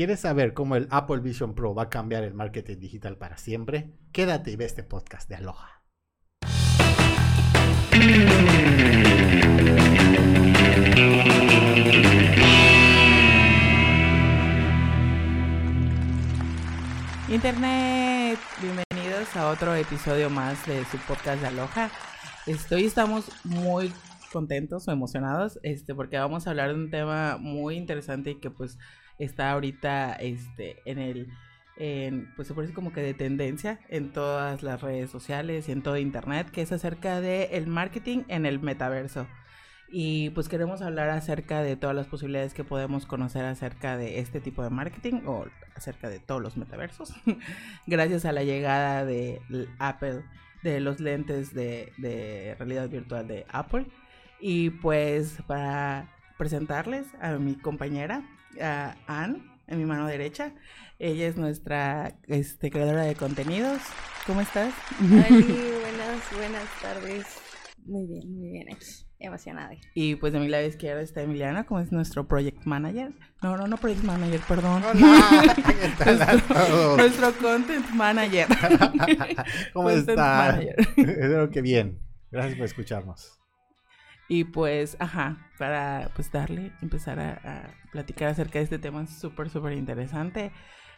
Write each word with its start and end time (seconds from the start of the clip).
¿Quieres 0.00 0.20
saber 0.20 0.54
cómo 0.54 0.76
el 0.76 0.88
Apple 0.88 1.18
Vision 1.18 1.54
Pro 1.54 1.74
va 1.74 1.82
a 1.82 1.90
cambiar 1.90 2.24
el 2.24 2.32
marketing 2.32 2.78
digital 2.78 3.18
para 3.18 3.36
siempre? 3.36 3.92
Quédate 4.12 4.50
y 4.50 4.56
ve 4.56 4.64
este 4.64 4.82
podcast 4.82 5.28
de 5.28 5.36
Aloha. 5.36 5.82
Internet, 17.28 18.38
bienvenidos 18.62 19.36
a 19.36 19.50
otro 19.50 19.74
episodio 19.74 20.30
más 20.30 20.66
de 20.66 20.82
su 20.86 20.96
podcast 20.96 21.42
de 21.42 21.48
Aloha. 21.48 21.90
Hoy 22.70 22.86
estamos 22.86 23.30
muy 23.44 23.92
contentos 24.32 24.88
o 24.88 24.92
emocionados 24.92 25.60
este, 25.62 25.94
porque 25.94 26.16
vamos 26.16 26.46
a 26.46 26.50
hablar 26.50 26.70
de 26.70 26.76
un 26.76 26.90
tema 26.90 27.36
muy 27.38 27.76
interesante 27.76 28.30
y 28.30 28.40
que 28.40 28.50
pues 28.50 28.78
está 29.20 29.52
ahorita 29.52 30.14
este, 30.14 30.78
en 30.84 30.98
el, 30.98 31.28
pues 32.36 32.48
se 32.48 32.54
parece 32.54 32.72
como 32.72 32.92
que 32.92 33.02
de 33.02 33.14
tendencia 33.14 33.80
en 33.88 34.12
todas 34.12 34.62
las 34.62 34.80
redes 34.80 35.10
sociales 35.10 35.68
y 35.68 35.72
en 35.72 35.82
todo 35.82 35.96
internet, 35.98 36.50
que 36.50 36.62
es 36.62 36.72
acerca 36.72 37.20
del 37.20 37.48
el 37.52 37.66
marketing 37.66 38.24
en 38.28 38.46
el 38.46 38.60
metaverso. 38.60 39.26
Y 39.92 40.30
pues 40.30 40.48
queremos 40.48 40.82
hablar 40.82 41.10
acerca 41.10 41.62
de 41.62 41.76
todas 41.76 41.96
las 41.96 42.06
posibilidades 42.06 42.54
que 42.54 42.62
podemos 42.62 43.06
conocer 43.06 43.44
acerca 43.44 43.96
de 43.96 44.20
este 44.20 44.40
tipo 44.40 44.62
de 44.62 44.70
marketing 44.70 45.22
o 45.26 45.46
acerca 45.74 46.08
de 46.08 46.20
todos 46.20 46.40
los 46.40 46.56
metaversos. 46.56 47.12
Gracias 47.86 48.24
a 48.24 48.32
la 48.32 48.44
llegada 48.44 49.04
de 49.04 49.40
Apple, 49.78 50.22
de 50.62 50.80
los 50.80 51.00
lentes 51.00 51.52
de, 51.54 51.92
de 51.98 52.54
realidad 52.56 52.88
virtual 52.88 53.26
de 53.26 53.46
Apple. 53.50 53.86
Y 54.38 54.70
pues 54.70 55.42
para 55.48 56.08
presentarles 56.38 57.06
a 57.20 57.32
mi 57.32 57.56
compañera, 57.56 58.22
a 58.60 58.96
Anne, 59.06 59.42
en 59.66 59.78
mi 59.78 59.84
mano 59.84 60.06
derecha. 60.06 60.52
Ella 60.98 61.26
es 61.26 61.36
nuestra 61.36 62.18
este, 62.26 62.70
creadora 62.70 63.02
de 63.02 63.14
contenidos. 63.14 63.80
¿Cómo 64.26 64.40
estás? 64.42 64.74
buenas, 65.00 66.36
buenas 66.36 66.80
tardes. 66.82 67.26
Muy 67.86 68.06
bien, 68.06 68.34
muy 68.34 68.50
bien. 68.50 68.68
Emocionada. 69.18 69.70
Y 69.94 70.14
pues 70.16 70.32
de 70.32 70.40
mi 70.40 70.48
lado 70.48 70.66
izquierda 70.66 71.02
está 71.02 71.22
Emiliana, 71.22 71.64
como 71.64 71.80
es 71.80 71.92
nuestro 71.92 72.26
project 72.26 72.64
manager. 72.64 73.12
No, 73.42 73.56
no, 73.56 73.66
no 73.66 73.76
project 73.76 74.02
manager, 74.02 74.40
perdón. 74.48 74.82
nuestro, 76.06 76.96
nuestro, 76.96 77.32
content 77.34 77.88
manager. 77.90 78.48
¿Cómo 79.72 79.90
está? 79.90 80.60
Espero 80.96 81.50
que 81.50 81.60
bien. 81.60 81.98
Gracias 82.30 82.56
por 82.56 82.64
escucharnos. 82.64 83.39
Y 84.30 84.44
pues, 84.44 84.96
ajá, 85.00 85.38
para 85.58 86.12
pues 86.14 86.30
darle, 86.30 86.70
empezar 86.82 87.18
a, 87.18 87.74
platicar 87.90 88.28
acerca 88.28 88.60
de 88.60 88.62
este 88.62 88.78
tema 88.78 89.08
súper, 89.08 89.50
súper 89.50 89.72
interesante. 89.72 90.52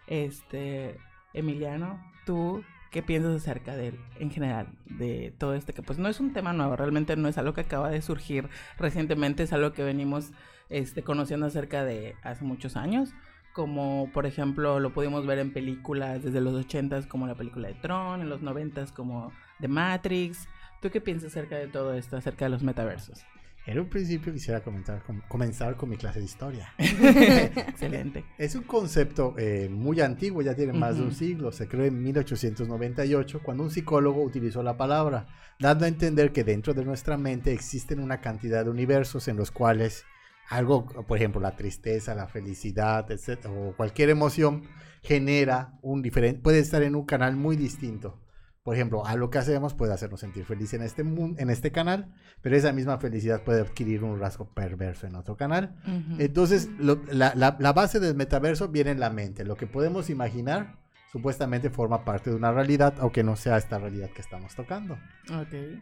Este, 0.06 0.98
Emiliano, 1.32 1.98
tú, 2.26 2.62
¿qué 2.90 3.02
piensas 3.02 3.34
acerca 3.34 3.74
de 3.74 3.88
él 3.88 4.00
en 4.20 4.30
general? 4.30 4.66
De 4.84 5.34
todo 5.38 5.54
este 5.54 5.72
que 5.72 5.82
pues 5.82 5.98
no 5.98 6.10
es 6.10 6.20
un 6.20 6.34
tema 6.34 6.52
nuevo, 6.52 6.76
realmente 6.76 7.16
no 7.16 7.26
es 7.26 7.38
algo 7.38 7.54
que 7.54 7.62
acaba 7.62 7.88
de 7.88 8.02
surgir 8.02 8.50
recientemente, 8.76 9.44
es 9.44 9.54
algo 9.54 9.72
que 9.72 9.82
venimos 9.82 10.32
este, 10.68 11.02
conociendo 11.02 11.46
acerca 11.46 11.86
de 11.86 12.16
hace 12.22 12.44
muchos 12.44 12.76
años 12.76 13.14
como 13.54 14.10
por 14.14 14.24
ejemplo 14.24 14.80
lo 14.80 14.94
pudimos 14.94 15.26
ver 15.26 15.38
en 15.38 15.52
películas 15.52 16.22
desde 16.22 16.40
los 16.40 16.54
80s 16.54 17.06
como 17.06 17.26
la 17.26 17.34
película 17.34 17.68
de 17.68 17.74
Tron, 17.74 18.22
en 18.22 18.28
los 18.28 18.40
90s 18.40 18.92
como 18.92 19.30
The 19.60 19.68
Matrix, 19.68 20.48
¿Tú 20.82 20.90
qué 20.90 21.00
piensas 21.00 21.30
acerca 21.30 21.56
de 21.56 21.68
todo 21.68 21.94
esto, 21.94 22.16
acerca 22.16 22.46
de 22.46 22.48
los 22.48 22.64
metaversos? 22.64 23.24
En 23.66 23.78
un 23.78 23.88
principio 23.88 24.32
quisiera 24.32 24.64
comentar, 24.64 25.00
comenzar 25.28 25.76
con 25.76 25.88
mi 25.88 25.96
clase 25.96 26.18
de 26.18 26.24
historia. 26.24 26.74
Excelente. 26.78 28.24
Es 28.36 28.56
un 28.56 28.64
concepto 28.64 29.36
eh, 29.38 29.68
muy 29.70 30.00
antiguo, 30.00 30.42
ya 30.42 30.56
tiene 30.56 30.72
más 30.72 30.96
de 30.96 31.04
un 31.04 31.14
siglo. 31.14 31.52
Se 31.52 31.68
creó 31.68 31.84
en 31.84 32.02
1898 32.02 33.42
cuando 33.44 33.62
un 33.62 33.70
psicólogo 33.70 34.24
utilizó 34.24 34.64
la 34.64 34.76
palabra, 34.76 35.28
dando 35.60 35.84
a 35.84 35.88
entender 35.88 36.32
que 36.32 36.42
dentro 36.42 36.74
de 36.74 36.84
nuestra 36.84 37.16
mente 37.16 37.52
existen 37.52 38.00
una 38.00 38.20
cantidad 38.20 38.64
de 38.64 38.70
universos 38.70 39.28
en 39.28 39.36
los 39.36 39.52
cuales 39.52 40.04
algo, 40.48 40.86
por 40.86 41.16
ejemplo, 41.16 41.40
la 41.40 41.54
tristeza, 41.54 42.16
la 42.16 42.26
felicidad, 42.26 43.08
etc., 43.08 43.46
o 43.46 43.72
cualquier 43.76 44.10
emoción 44.10 44.64
genera 45.00 45.78
un 45.80 46.02
diferente, 46.02 46.40
puede 46.40 46.58
estar 46.58 46.82
en 46.82 46.96
un 46.96 47.04
canal 47.04 47.36
muy 47.36 47.54
distinto 47.54 48.21
por 48.62 48.76
ejemplo, 48.76 49.04
a 49.04 49.16
lo 49.16 49.28
que 49.28 49.38
hacemos 49.38 49.74
puede 49.74 49.92
hacernos 49.92 50.20
sentir 50.20 50.44
felices 50.44 50.74
en 50.74 50.82
este, 50.82 51.02
en 51.02 51.50
este 51.50 51.72
canal, 51.72 52.14
pero 52.42 52.56
esa 52.56 52.72
misma 52.72 52.98
felicidad 52.98 53.42
puede 53.42 53.60
adquirir 53.60 54.04
un 54.04 54.20
rasgo 54.20 54.48
perverso 54.54 55.06
en 55.08 55.16
otro 55.16 55.36
canal. 55.36 55.74
Entonces, 56.18 56.68
la, 56.78 57.34
la, 57.34 57.72
base 57.72 57.98
del 57.98 58.14
metaverso 58.14 58.68
viene 58.68 58.92
en 58.92 59.00
la 59.00 59.10
mente. 59.10 59.44
Lo 59.44 59.56
que 59.56 59.66
podemos 59.66 60.10
imaginar 60.10 60.78
supuestamente 61.10 61.70
forma 61.70 62.04
parte 62.04 62.30
de 62.30 62.36
una 62.36 62.52
realidad, 62.52 62.94
aunque 63.00 63.24
no 63.24 63.34
sea 63.34 63.56
esta 63.56 63.78
realidad 63.78 64.10
que 64.10 64.22
estamos 64.22 64.54
tocando. 64.54 64.96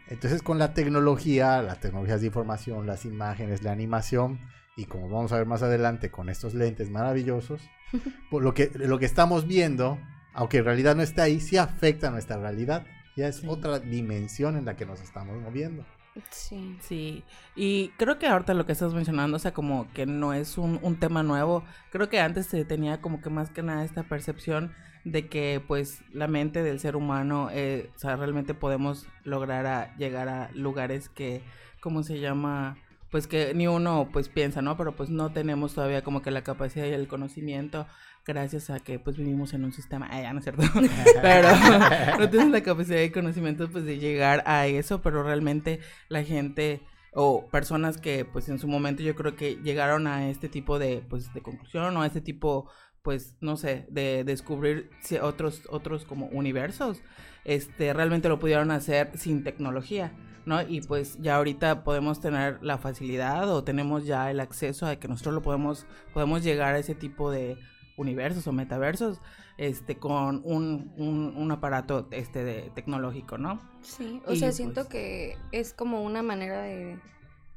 Entonces, 0.09 0.43
con 0.43 0.59
la 0.59 0.73
tecnología, 0.73 1.61
las 1.61 1.81
tecnologías 1.81 2.23
de 2.23 2.29
información, 2.29 2.87
las 2.87 3.05
imágenes, 3.05 3.63
la 3.63 3.73
animación, 3.73 4.41
y 4.75 4.87
como 4.87 5.11
vamos 5.11 5.33
a 5.33 5.37
ver 5.37 5.47
más 5.47 5.63
adelante 5.63 6.11
con 6.11 6.31
estos 6.31 6.55
lentes 6.55 6.91
maravillosos, 6.91 7.61
pues 8.31 8.43
lo, 8.43 8.55
que, 8.55 8.71
lo 8.75 8.99
que 8.99 9.05
estamos 9.05 9.47
viendo 9.47 9.99
aunque 10.41 10.57
en 10.57 10.65
realidad 10.65 10.97
no 10.97 11.03
está 11.03 11.25
ahí, 11.25 11.39
sí 11.39 11.59
afecta 11.59 12.09
a 12.09 12.11
nuestra 12.11 12.39
realidad. 12.39 12.87
Ya 13.15 13.29
es 13.29 13.45
otra 13.47 13.79
dimensión 13.79 14.57
en 14.57 14.65
la 14.65 14.75
que 14.75 14.87
nos 14.87 14.99
estamos 15.03 15.39
moviendo. 15.39 15.85
Sí. 16.31 16.79
Sí. 16.81 17.25
Y 17.55 17.91
creo 17.99 18.19
que 18.19 18.27
ahorita 18.27 18.55
lo 18.55 18.65
que 18.65 18.73
estás 18.73 18.95
mencionando, 18.95 19.37
o 19.37 19.39
sea, 19.39 19.53
como 19.53 19.93
que 19.93 20.07
no 20.07 20.33
es 20.33 20.57
un, 20.57 20.81
un 20.81 20.99
tema 20.99 21.23
nuevo. 21.23 21.63
Creo 21.91 22.09
que 22.09 22.21
antes 22.21 22.47
se 22.47 22.65
tenía 22.65 23.03
como 23.03 23.21
que 23.21 23.29
más 23.29 23.51
que 23.51 23.63
nada 23.63 23.85
esta 23.85 24.05
percepción 24.05 24.73
de 25.05 25.29
que 25.29 25.63
pues 25.69 26.01
la 26.11 26.27
mente 26.27 26.63
del 26.63 26.81
ser 26.81 26.97
humano, 26.97 27.51
eh, 27.53 27.91
o 27.95 27.99
sea, 27.99 28.17
realmente 28.17 28.55
podemos 28.55 29.07
lograr 29.25 29.67
a 29.67 29.95
llegar 29.99 30.31
a 30.31 30.51
lugares 30.55 31.11
que, 31.11 31.43
¿cómo 31.81 32.03
se 32.03 32.19
llama? 32.19 32.79
Pues 33.11 33.27
que 33.27 33.53
ni 33.53 33.67
uno 33.67 34.09
pues 34.11 34.31
piensa, 34.31 34.63
¿no? 34.63 34.79
Pero 34.79 34.97
pues 34.97 35.11
no 35.11 35.33
tenemos 35.33 35.75
todavía 35.75 36.03
como 36.03 36.23
que 36.23 36.31
la 36.31 36.45
capacidad 36.45 36.87
y 36.87 36.93
el 36.93 37.09
conocimiento 37.09 37.87
gracias 38.33 38.71
a 38.71 38.81
que 38.81 38.99
pues 38.99 39.17
vivimos 39.17 39.53
en 39.53 39.65
un 39.65 39.73
sistema, 39.73 40.09
ah, 40.11 40.23
ya 40.23 40.33
no 40.33 40.39
es 40.39 40.45
cierto, 40.45 40.63
pero 41.23 41.49
no 42.19 42.31
tienes 42.31 42.51
la 42.51 42.63
capacidad 42.63 43.01
y 43.01 43.11
conocimiento 43.11 43.71
pues 43.71 43.85
de 43.85 43.99
llegar 43.99 44.43
a 44.47 44.67
eso, 44.67 45.03
pero 45.03 45.23
realmente 45.23 45.81
la 46.09 46.25
gente 46.25 46.81
o 47.13 47.49
personas 47.49 47.99
que 47.99 48.25
pues 48.25 48.49
en 48.49 48.59
su 48.59 48.69
momento 48.69 49.03
yo 49.03 49.17
creo 49.17 49.35
que 49.35 49.57
llegaron 49.57 50.07
a 50.07 50.31
este 50.31 50.49
tipo 50.49 50.79
de 50.79 51.03
pues 51.09 51.35
de 51.35 51.43
conclusión 51.43 51.97
o 51.97 52.03
a 52.03 52.07
este 52.07 52.21
tipo 52.21 52.71
pues 53.03 53.35
no 53.41 53.57
sé 53.57 53.87
de 53.91 54.23
descubrir 54.23 54.91
otros 55.21 55.63
otros 55.71 56.05
como 56.05 56.27
universos 56.27 57.03
este 57.45 57.93
realmente 57.93 58.29
lo 58.29 58.39
pudieron 58.39 58.71
hacer 58.71 59.11
sin 59.19 59.43
tecnología 59.43 60.13
¿no? 60.47 60.63
Y 60.63 60.81
pues 60.81 61.19
ya 61.21 61.37
ahorita 61.37 61.85
podemos 61.85 62.21
tener 62.21 62.63
la 62.63 62.79
facilidad 62.79 63.51
o 63.51 63.63
tenemos 63.65 64.07
ya 64.07 64.31
el 64.31 64.41
acceso 64.41 64.87
a 64.87 64.97
que 64.97 65.09
nosotros 65.09 65.35
lo 65.35 65.43
podemos 65.43 65.87
podemos 66.15 66.43
llegar 66.43 66.75
a 66.75 66.79
ese 66.79 66.95
tipo 66.95 67.31
de 67.31 67.59
universos 67.97 68.47
o 68.47 68.53
metaversos 68.53 69.21
este 69.59 69.97
con 69.99 70.41
un, 70.45 70.93
un, 70.97 71.53
aparato 71.53 72.09
este 72.13 72.45
de, 72.45 72.71
tecnológico, 72.75 73.37
¿no? 73.37 73.61
Sí, 73.83 74.23
o 74.27 74.35
sea, 74.35 74.53
siento 74.53 74.83
pues 74.83 74.89
que 74.89 75.39
es 75.53 75.75
como 75.75 76.03
una 76.03 76.23
manera 76.23 76.63
de 76.63 76.99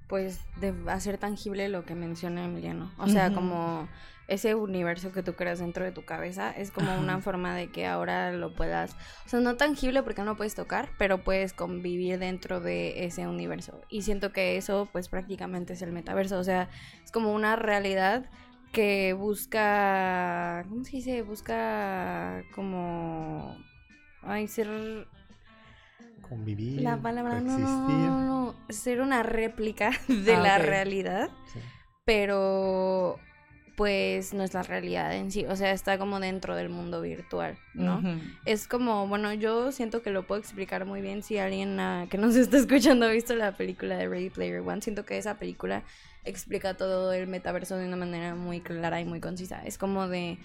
pues 0.07 0.41
de 0.59 0.73
hacer 0.87 1.17
tangible 1.17 1.69
lo 1.69 1.85
que 1.85 1.95
menciona 1.95 2.45
Emiliano. 2.45 2.91
O 2.97 3.07
sea, 3.07 3.33
como 3.33 3.87
ese 4.27 4.55
universo 4.55 5.11
que 5.11 5.23
tú 5.23 5.33
creas 5.33 5.59
dentro 5.59 5.83
de 5.83 5.91
tu 5.91 6.05
cabeza 6.05 6.51
es 6.51 6.71
como 6.71 6.97
una 6.97 7.19
forma 7.19 7.55
de 7.55 7.71
que 7.71 7.85
ahora 7.87 8.31
lo 8.31 8.53
puedas, 8.53 8.95
o 9.25 9.29
sea, 9.29 9.39
no 9.39 9.55
tangible 9.55 10.03
porque 10.03 10.21
no 10.21 10.31
lo 10.31 10.37
puedes 10.37 10.55
tocar, 10.55 10.89
pero 10.97 11.23
puedes 11.23 11.53
convivir 11.53 12.19
dentro 12.19 12.59
de 12.59 13.05
ese 13.05 13.27
universo. 13.27 13.81
Y 13.89 14.03
siento 14.03 14.31
que 14.31 14.57
eso 14.57 14.87
pues 14.91 15.09
prácticamente 15.09 15.73
es 15.73 15.81
el 15.81 15.91
metaverso, 15.91 16.37
o 16.37 16.43
sea, 16.43 16.69
es 17.03 17.11
como 17.11 17.33
una 17.33 17.55
realidad 17.55 18.29
que 18.73 19.13
busca, 19.13 20.65
¿cómo 20.67 20.83
se 20.83 20.97
dice? 20.97 21.21
Busca 21.21 22.43
como, 22.53 23.55
ay, 24.23 24.47
ser... 24.47 25.07
Convivir. 26.27 26.81
La 26.81 26.97
palabra 26.97 27.39
no, 27.39 27.59
no, 27.59 28.55
ser 28.69 28.99
una 29.01 29.21
réplica 29.21 29.91
de 30.07 30.35
ah, 30.35 30.39
la 30.39 30.57
realidad, 30.57 31.29
pero 32.03 33.19
pues 33.75 34.33
no 34.33 34.43
es 34.43 34.53
la 34.53 34.63
realidad 34.63 35.15
en 35.15 35.31
sí, 35.31 35.45
o 35.45 35.55
sea, 35.55 35.71
está 35.71 35.97
como 35.97 36.19
dentro 36.19 36.55
del 36.55 36.69
mundo 36.69 37.01
virtual, 37.01 37.57
¿no? 37.73 38.01
Es 38.45 38.67
como, 38.67 39.07
bueno, 39.07 39.33
yo 39.33 39.71
siento 39.71 40.01
que 40.01 40.11
lo 40.11 40.25
puedo 40.25 40.39
explicar 40.41 40.85
muy 40.85 41.01
bien 41.01 41.23
si 41.23 41.37
alguien 41.37 41.79
ah, 41.79 42.07
que 42.09 42.17
nos 42.17 42.35
está 42.35 42.57
escuchando 42.57 43.05
ha 43.05 43.09
visto 43.09 43.35
la 43.35 43.55
película 43.55 43.97
de 43.97 44.07
Ready 44.07 44.31
Player 44.31 44.61
One, 44.61 44.81
siento 44.81 45.05
que 45.05 45.17
esa 45.17 45.37
película 45.37 45.83
explica 46.25 46.75
todo 46.75 47.13
el 47.13 47.27
metaverso 47.27 47.77
de 47.77 47.87
una 47.87 47.97
manera 47.97 48.35
muy 48.35 48.61
clara 48.61 49.01
y 49.01 49.05
muy 49.05 49.19
concisa. 49.19 49.63
Es 49.65 49.77
como 49.77 50.07
de 50.07 50.37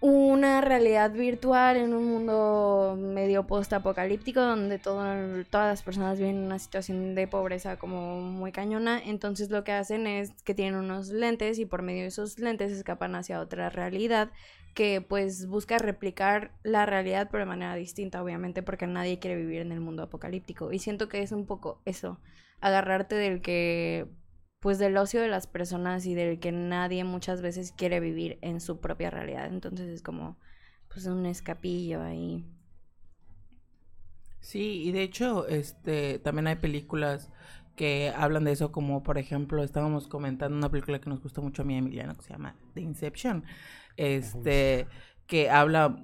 una 0.00 0.60
realidad 0.60 1.10
virtual 1.12 1.78
en 1.78 1.94
un 1.94 2.04
mundo 2.04 2.96
medio 2.98 3.46
post-apocalíptico 3.46 4.40
donde 4.40 4.78
todas 4.78 5.50
las 5.52 5.82
personas 5.82 6.18
viven 6.18 6.36
en 6.36 6.42
una 6.44 6.58
situación 6.58 7.14
de 7.14 7.26
pobreza 7.26 7.78
como 7.78 8.20
muy 8.20 8.52
cañona. 8.52 9.00
Entonces 9.02 9.50
lo 9.50 9.64
que 9.64 9.72
hacen 9.72 10.06
es 10.06 10.32
que 10.44 10.54
tienen 10.54 10.74
unos 10.74 11.08
lentes 11.08 11.58
y 11.58 11.64
por 11.64 11.82
medio 11.82 12.02
de 12.02 12.08
esos 12.08 12.38
lentes 12.38 12.72
escapan 12.72 13.14
hacia 13.14 13.40
otra 13.40 13.70
realidad 13.70 14.30
que 14.74 15.00
pues 15.00 15.46
busca 15.46 15.78
replicar 15.78 16.52
la 16.62 16.84
realidad 16.84 17.28
pero 17.30 17.44
de 17.44 17.48
manera 17.48 17.74
distinta, 17.74 18.22
obviamente, 18.22 18.62
porque 18.62 18.86
nadie 18.86 19.18
quiere 19.18 19.36
vivir 19.36 19.62
en 19.62 19.72
el 19.72 19.80
mundo 19.80 20.02
apocalíptico. 20.02 20.70
Y 20.70 20.78
siento 20.78 21.08
que 21.08 21.22
es 21.22 21.32
un 21.32 21.46
poco 21.46 21.80
eso, 21.86 22.20
agarrarte 22.60 23.14
del 23.14 23.40
que 23.40 24.06
pues 24.66 24.80
del 24.80 24.96
ocio 24.96 25.20
de 25.22 25.28
las 25.28 25.46
personas 25.46 26.06
y 26.06 26.16
del 26.16 26.40
que 26.40 26.50
nadie 26.50 27.04
muchas 27.04 27.40
veces 27.40 27.70
quiere 27.70 28.00
vivir 28.00 28.36
en 28.42 28.60
su 28.60 28.80
propia 28.80 29.10
realidad. 29.10 29.46
Entonces 29.46 29.86
es 29.86 30.02
como 30.02 30.38
pues 30.92 31.06
un 31.06 31.24
escapillo 31.24 32.02
ahí. 32.02 32.44
Sí, 34.40 34.82
y 34.82 34.90
de 34.90 35.04
hecho, 35.04 35.46
este, 35.46 36.18
también 36.18 36.48
hay 36.48 36.56
películas 36.56 37.30
que 37.76 38.12
hablan 38.16 38.42
de 38.42 38.50
eso, 38.50 38.72
como 38.72 39.04
por 39.04 39.18
ejemplo, 39.18 39.62
estábamos 39.62 40.08
comentando 40.08 40.58
una 40.58 40.68
película 40.68 41.00
que 41.00 41.10
nos 41.10 41.22
gusta 41.22 41.40
mucho 41.40 41.62
a 41.62 41.64
mí, 41.64 41.76
Emiliano, 41.76 42.16
que 42.16 42.24
se 42.24 42.30
llama 42.30 42.56
The 42.74 42.80
Inception. 42.80 43.44
Este, 43.96 44.88
que 45.28 45.48
habla, 45.48 45.96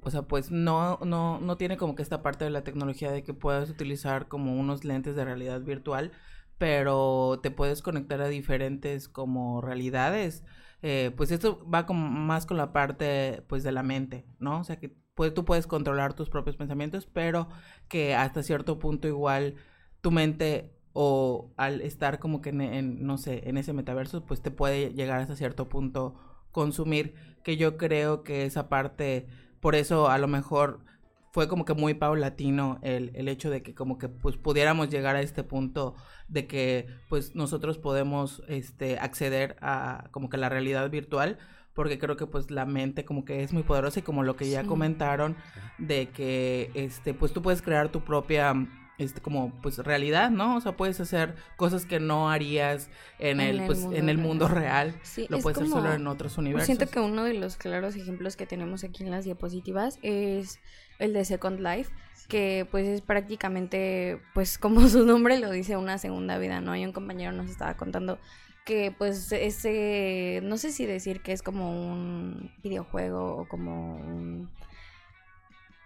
o 0.00 0.10
sea, 0.10 0.22
pues 0.22 0.50
no, 0.50 0.98
no, 1.04 1.38
no 1.38 1.56
tiene 1.58 1.76
como 1.76 1.94
que 1.96 2.02
esta 2.02 2.22
parte 2.22 2.46
de 2.46 2.50
la 2.50 2.64
tecnología 2.64 3.12
de 3.12 3.22
que 3.24 3.34
puedas 3.34 3.68
utilizar 3.68 4.26
como 4.26 4.58
unos 4.58 4.84
lentes 4.86 5.16
de 5.16 5.24
realidad 5.26 5.60
virtual, 5.60 6.12
pero 6.60 7.40
te 7.42 7.50
puedes 7.50 7.80
conectar 7.80 8.20
a 8.20 8.28
diferentes 8.28 9.08
como 9.08 9.62
realidades. 9.62 10.44
Eh, 10.82 11.10
pues 11.16 11.30
esto 11.30 11.66
va 11.70 11.86
como 11.86 12.06
más 12.06 12.44
con 12.44 12.58
la 12.58 12.70
parte 12.70 13.42
pues 13.48 13.62
de 13.62 13.72
la 13.72 13.82
mente, 13.82 14.26
¿no? 14.40 14.60
O 14.60 14.64
sea 14.64 14.78
que 14.78 14.94
pues, 15.14 15.32
tú 15.32 15.46
puedes 15.46 15.66
controlar 15.66 16.12
tus 16.12 16.28
propios 16.28 16.56
pensamientos, 16.56 17.06
pero 17.06 17.48
que 17.88 18.14
hasta 18.14 18.42
cierto 18.42 18.78
punto 18.78 19.08
igual 19.08 19.54
tu 20.02 20.10
mente 20.10 20.76
o 20.92 21.50
al 21.56 21.80
estar 21.80 22.18
como 22.18 22.42
que 22.42 22.52
no 22.52 23.16
sé, 23.16 23.48
en 23.48 23.56
ese 23.56 23.72
metaverso, 23.72 24.26
pues 24.26 24.42
te 24.42 24.50
puede 24.50 24.92
llegar 24.92 25.18
hasta 25.20 25.36
cierto 25.36 25.66
punto 25.70 26.16
consumir, 26.50 27.14
que 27.42 27.56
yo 27.56 27.78
creo 27.78 28.22
que 28.22 28.44
esa 28.44 28.68
parte, 28.68 29.28
por 29.60 29.76
eso 29.76 30.10
a 30.10 30.18
lo 30.18 30.28
mejor 30.28 30.84
fue 31.30 31.48
como 31.48 31.64
que 31.64 31.74
muy 31.74 31.94
paulatino 31.94 32.78
el, 32.82 33.12
el 33.14 33.28
hecho 33.28 33.50
de 33.50 33.62
que 33.62 33.74
como 33.74 33.98
que 33.98 34.08
pues 34.08 34.36
pudiéramos 34.36 34.90
llegar 34.90 35.16
a 35.16 35.22
este 35.22 35.44
punto 35.44 35.94
de 36.28 36.46
que 36.46 36.86
pues 37.08 37.34
nosotros 37.34 37.78
podemos 37.78 38.42
este 38.48 38.98
acceder 38.98 39.56
a 39.60 40.08
como 40.10 40.28
que 40.28 40.36
la 40.36 40.48
realidad 40.48 40.90
virtual 40.90 41.38
porque 41.72 41.98
creo 41.98 42.16
que 42.16 42.26
pues 42.26 42.50
la 42.50 42.66
mente 42.66 43.04
como 43.04 43.24
que 43.24 43.42
es 43.42 43.52
muy 43.52 43.62
poderosa 43.62 44.00
y 44.00 44.02
como 44.02 44.24
lo 44.24 44.36
que 44.36 44.50
ya 44.50 44.64
comentaron 44.64 45.36
de 45.78 46.08
que 46.08 46.70
este 46.74 47.14
pues 47.14 47.32
tú 47.32 47.42
puedes 47.42 47.62
crear 47.62 47.90
tu 47.90 48.00
propia 48.00 48.54
este 49.00 49.20
como 49.20 49.52
pues 49.62 49.78
realidad, 49.78 50.30
¿no? 50.30 50.56
O 50.56 50.60
sea, 50.60 50.76
puedes 50.76 51.00
hacer 51.00 51.34
cosas 51.56 51.86
que 51.86 52.00
no 52.00 52.30
harías 52.30 52.88
en, 53.18 53.40
el, 53.40 53.64
pues 53.66 53.84
en 53.84 54.08
el 54.08 54.18
mundo 54.18 54.48
real. 54.48 54.94
Sí, 55.02 55.26
lo 55.28 55.38
puedes 55.38 55.58
hacer 55.58 55.70
solo 55.70 55.92
en 55.92 56.06
otros 56.06 56.38
universos. 56.38 56.66
Siento 56.66 56.86
que 56.86 57.00
uno 57.00 57.24
de 57.24 57.34
los 57.34 57.56
claros 57.56 57.96
ejemplos 57.96 58.36
que 58.36 58.46
tenemos 58.46 58.84
aquí 58.84 59.02
en 59.02 59.10
las 59.10 59.24
diapositivas 59.24 59.98
es 60.02 60.60
el 60.98 61.12
de 61.12 61.24
Second 61.24 61.60
Life, 61.60 61.90
que 62.28 62.66
pues 62.70 62.86
es 62.86 63.00
prácticamente, 63.00 64.20
pues 64.34 64.58
como 64.58 64.88
su 64.88 65.04
nombre 65.04 65.38
lo 65.38 65.50
dice, 65.50 65.76
una 65.76 65.98
segunda 65.98 66.38
vida, 66.38 66.60
¿no? 66.60 66.76
Y 66.76 66.84
un 66.84 66.92
compañero 66.92 67.32
nos 67.32 67.50
estaba 67.50 67.74
contando 67.76 68.18
que 68.64 68.94
pues 68.96 69.32
ese, 69.32 70.40
no 70.44 70.56
sé 70.56 70.70
si 70.70 70.86
decir 70.86 71.22
que 71.22 71.32
es 71.32 71.42
como 71.42 71.92
un 71.92 72.52
videojuego 72.62 73.38
o 73.38 73.48
como 73.48 73.96
un... 73.96 74.50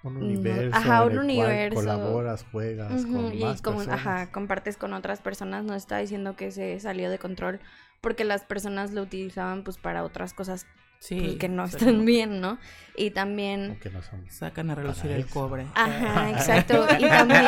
Un 0.04 0.18
universo. 0.18 0.76
Ajá, 0.76 1.04
un 1.04 1.18
universo. 1.18 1.74
colaboras, 1.74 2.44
juegas 2.52 3.04
con 3.06 3.38
más 3.38 3.62
personas. 3.62 3.88
Ajá, 3.88 4.30
compartes 4.30 4.76
con 4.76 4.92
otras 4.92 5.20
personas. 5.20 5.64
No 5.64 5.74
está 5.74 5.98
diciendo 5.98 6.36
que 6.36 6.50
se 6.50 6.78
salió 6.78 7.10
de 7.10 7.18
control 7.18 7.60
porque 8.00 8.24
las 8.24 8.44
personas 8.44 8.92
lo 8.92 9.02
utilizaban 9.02 9.64
pues 9.64 9.78
para 9.78 10.04
otras 10.04 10.34
cosas 10.34 10.66
Sí, 11.04 11.36
que 11.38 11.50
no 11.50 11.64
están 11.64 12.04
bien, 12.06 12.40
¿no? 12.40 12.58
Y 12.96 13.10
también... 13.10 13.78
Que 13.82 13.90
no 13.90 14.00
son 14.00 14.24
Sacan 14.30 14.70
a 14.70 14.74
relucir 14.74 15.10
el 15.10 15.26
cobre. 15.26 15.66
Ajá, 15.74 16.30
exacto. 16.34 16.86
Y 16.98 17.06
también, 17.06 17.42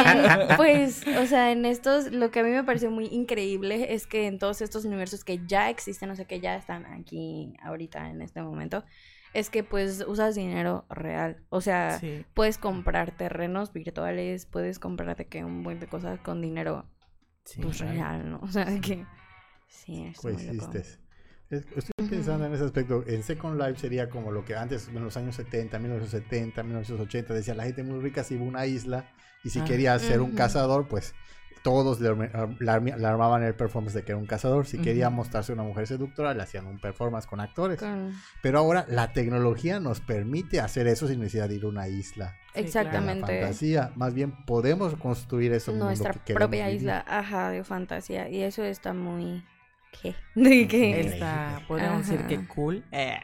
pues, 0.56 1.06
o 1.06 1.24
sea, 1.24 1.52
en 1.52 1.64
estos, 1.64 2.12
lo 2.12 2.30
que 2.30 2.40
a 2.40 2.42
mí 2.42 2.50
me 2.50 2.64
pareció 2.64 2.90
muy 2.90 3.06
increíble 3.06 3.94
es 3.94 4.06
que 4.06 4.26
en 4.26 4.38
todos 4.38 4.60
estos 4.60 4.84
universos 4.84 5.24
que 5.24 5.40
ya 5.46 5.70
existen, 5.70 6.10
o 6.10 6.16
sea, 6.16 6.26
que 6.26 6.38
ya 6.38 6.54
están 6.54 6.84
aquí 6.84 7.54
ahorita 7.62 8.10
en 8.10 8.20
este 8.20 8.42
momento, 8.42 8.84
es 9.36 9.50
que 9.50 9.62
pues 9.62 10.02
usas 10.08 10.34
dinero 10.34 10.86
real. 10.88 11.36
O 11.50 11.60
sea, 11.60 12.00
puedes 12.32 12.56
comprar 12.56 13.14
terrenos 13.14 13.70
virtuales, 13.70 14.46
puedes 14.46 14.78
comprarte 14.78 15.26
que 15.26 15.44
un 15.44 15.62
buen 15.62 15.78
de 15.78 15.86
cosas 15.86 16.18
con 16.20 16.40
dinero 16.40 16.86
pues, 17.60 17.80
real, 17.80 18.30
¿no? 18.30 18.40
O 18.42 18.48
sea, 18.48 18.64
que 18.80 19.04
sí, 19.68 20.04
es 20.04 20.18
pues 20.22 20.36
muy 20.36 20.58
Estoy 21.50 22.08
pensando 22.08 22.46
en 22.46 22.54
ese 22.54 22.64
aspecto. 22.64 23.04
En 23.06 23.22
Second 23.22 23.60
Life 23.60 23.78
sería 23.78 24.08
como 24.08 24.32
lo 24.32 24.42
que 24.42 24.56
antes, 24.56 24.88
en 24.88 25.04
los 25.04 25.16
años 25.18 25.36
70, 25.36 25.78
1970, 25.78 26.62
1980, 26.62 27.34
decía 27.34 27.54
la 27.54 27.64
gente 27.64 27.82
muy 27.82 28.00
rica 28.00 28.24
se 28.24 28.34
iba 28.34 28.44
a 28.44 28.48
una 28.48 28.64
isla 28.64 29.12
y 29.44 29.50
si 29.50 29.60
ah. 29.60 29.64
quería 29.64 29.98
ser 29.98 30.22
un 30.22 30.32
cazador, 30.32 30.88
pues 30.88 31.14
todos 31.66 32.00
le, 32.00 32.10
armaban 33.04 33.42
el 33.42 33.56
performance 33.56 33.92
de 33.92 34.04
que 34.04 34.12
era 34.12 34.20
un 34.20 34.26
cazador. 34.26 34.68
Si 34.68 34.78
quería 34.78 35.10
mostrarse 35.10 35.52
una 35.52 35.64
mujer 35.64 35.88
seductora, 35.88 36.32
le 36.32 36.44
hacían 36.44 36.64
un 36.64 36.78
performance 36.78 37.26
con 37.26 37.40
actores. 37.40 37.80
Pero 38.40 38.60
ahora 38.60 38.86
la 38.88 39.12
tecnología 39.12 39.80
nos 39.80 40.00
permite 40.00 40.60
hacer 40.60 40.86
eso 40.86 41.08
sin 41.08 41.18
necesidad 41.18 41.48
de 41.48 41.56
ir 41.56 41.64
a 41.64 41.66
una 41.66 41.88
isla. 41.88 42.36
Exactamente. 42.54 43.40
fantasía. 43.40 43.90
Más 43.96 44.14
bien 44.14 44.44
podemos 44.44 44.94
construir 44.94 45.52
eso. 45.52 45.72
Nuestra 45.72 46.12
propia 46.12 46.70
isla, 46.70 47.04
ajá, 47.04 47.50
de 47.50 47.64
fantasía. 47.64 48.28
Y 48.28 48.44
eso 48.44 48.62
está 48.62 48.92
muy 48.92 49.42
De 50.36 50.68
que 50.68 51.00
está, 51.00 51.62
podemos 51.66 52.06
decir 52.06 52.26
que 52.28 52.46
cool. 52.46 52.84
Eh. 52.92 53.18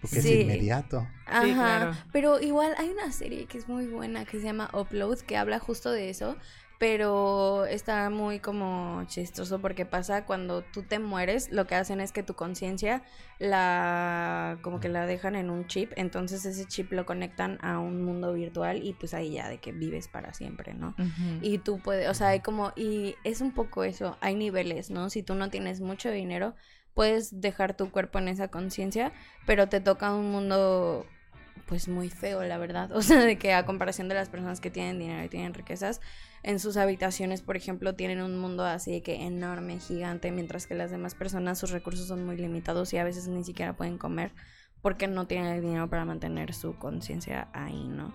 Porque 0.00 0.18
es 0.18 0.26
inmediato. 0.26 1.06
Ajá. 1.24 2.04
Pero 2.10 2.40
igual 2.40 2.74
hay 2.78 2.88
una 2.88 3.12
serie 3.12 3.46
que 3.46 3.58
es 3.58 3.68
muy 3.68 3.86
buena 3.86 4.24
que 4.24 4.40
se 4.40 4.44
llama 4.46 4.70
Upload, 4.72 5.18
que 5.20 5.36
habla 5.36 5.60
justo 5.60 5.92
de 5.92 6.10
eso 6.10 6.36
pero 6.80 7.66
está 7.66 8.08
muy 8.08 8.38
como 8.38 9.04
chistoso 9.04 9.60
porque 9.60 9.84
pasa 9.84 10.24
cuando 10.24 10.62
tú 10.62 10.82
te 10.82 10.98
mueres, 10.98 11.52
lo 11.52 11.66
que 11.66 11.74
hacen 11.74 12.00
es 12.00 12.10
que 12.10 12.22
tu 12.22 12.32
conciencia 12.32 13.02
la 13.38 14.58
como 14.62 14.80
que 14.80 14.88
la 14.88 15.04
dejan 15.04 15.36
en 15.36 15.50
un 15.50 15.66
chip, 15.66 15.92
entonces 15.96 16.46
ese 16.46 16.64
chip 16.64 16.90
lo 16.92 17.04
conectan 17.04 17.58
a 17.60 17.78
un 17.78 18.02
mundo 18.02 18.32
virtual 18.32 18.82
y 18.82 18.94
pues 18.94 19.12
ahí 19.12 19.32
ya 19.32 19.50
de 19.50 19.58
que 19.58 19.72
vives 19.72 20.08
para 20.08 20.32
siempre, 20.32 20.72
¿no? 20.72 20.94
Y 21.42 21.58
tú 21.58 21.80
puedes, 21.80 22.08
o 22.08 22.14
sea, 22.14 22.28
hay 22.28 22.40
como 22.40 22.72
y 22.76 23.14
es 23.24 23.42
un 23.42 23.52
poco 23.52 23.84
eso, 23.84 24.16
hay 24.22 24.34
niveles, 24.34 24.88
¿no? 24.88 25.10
Si 25.10 25.22
tú 25.22 25.34
no 25.34 25.50
tienes 25.50 25.82
mucho 25.82 26.10
dinero, 26.10 26.54
puedes 26.94 27.42
dejar 27.42 27.76
tu 27.76 27.90
cuerpo 27.90 28.20
en 28.20 28.28
esa 28.28 28.48
conciencia, 28.48 29.12
pero 29.44 29.68
te 29.68 29.82
toca 29.82 30.14
un 30.14 30.32
mundo 30.32 31.04
pues 31.66 31.88
muy 31.88 32.08
feo, 32.08 32.42
la 32.42 32.56
verdad. 32.56 32.90
O 32.96 33.02
sea, 33.02 33.20
de 33.20 33.36
que 33.36 33.52
a 33.52 33.66
comparación 33.66 34.08
de 34.08 34.14
las 34.14 34.30
personas 34.30 34.62
que 34.62 34.70
tienen 34.70 34.98
dinero 34.98 35.22
y 35.22 35.28
tienen 35.28 35.52
riquezas, 35.52 36.00
en 36.42 36.58
sus 36.58 36.76
habitaciones, 36.76 37.42
por 37.42 37.56
ejemplo, 37.56 37.94
tienen 37.94 38.22
un 38.22 38.38
mundo 38.38 38.64
así 38.64 38.92
de 38.92 39.02
que 39.02 39.22
enorme, 39.22 39.78
gigante, 39.78 40.32
mientras 40.32 40.66
que 40.66 40.74
las 40.74 40.90
demás 40.90 41.14
personas 41.14 41.58
sus 41.58 41.70
recursos 41.70 42.06
son 42.06 42.24
muy 42.24 42.36
limitados 42.36 42.92
y 42.92 42.98
a 42.98 43.04
veces 43.04 43.28
ni 43.28 43.44
siquiera 43.44 43.76
pueden 43.76 43.98
comer 43.98 44.32
porque 44.82 45.06
no 45.06 45.26
tienen 45.26 45.52
el 45.52 45.60
dinero 45.60 45.90
para 45.90 46.04
mantener 46.04 46.54
su 46.54 46.76
conciencia 46.76 47.48
ahí, 47.52 47.86
¿no? 47.86 48.14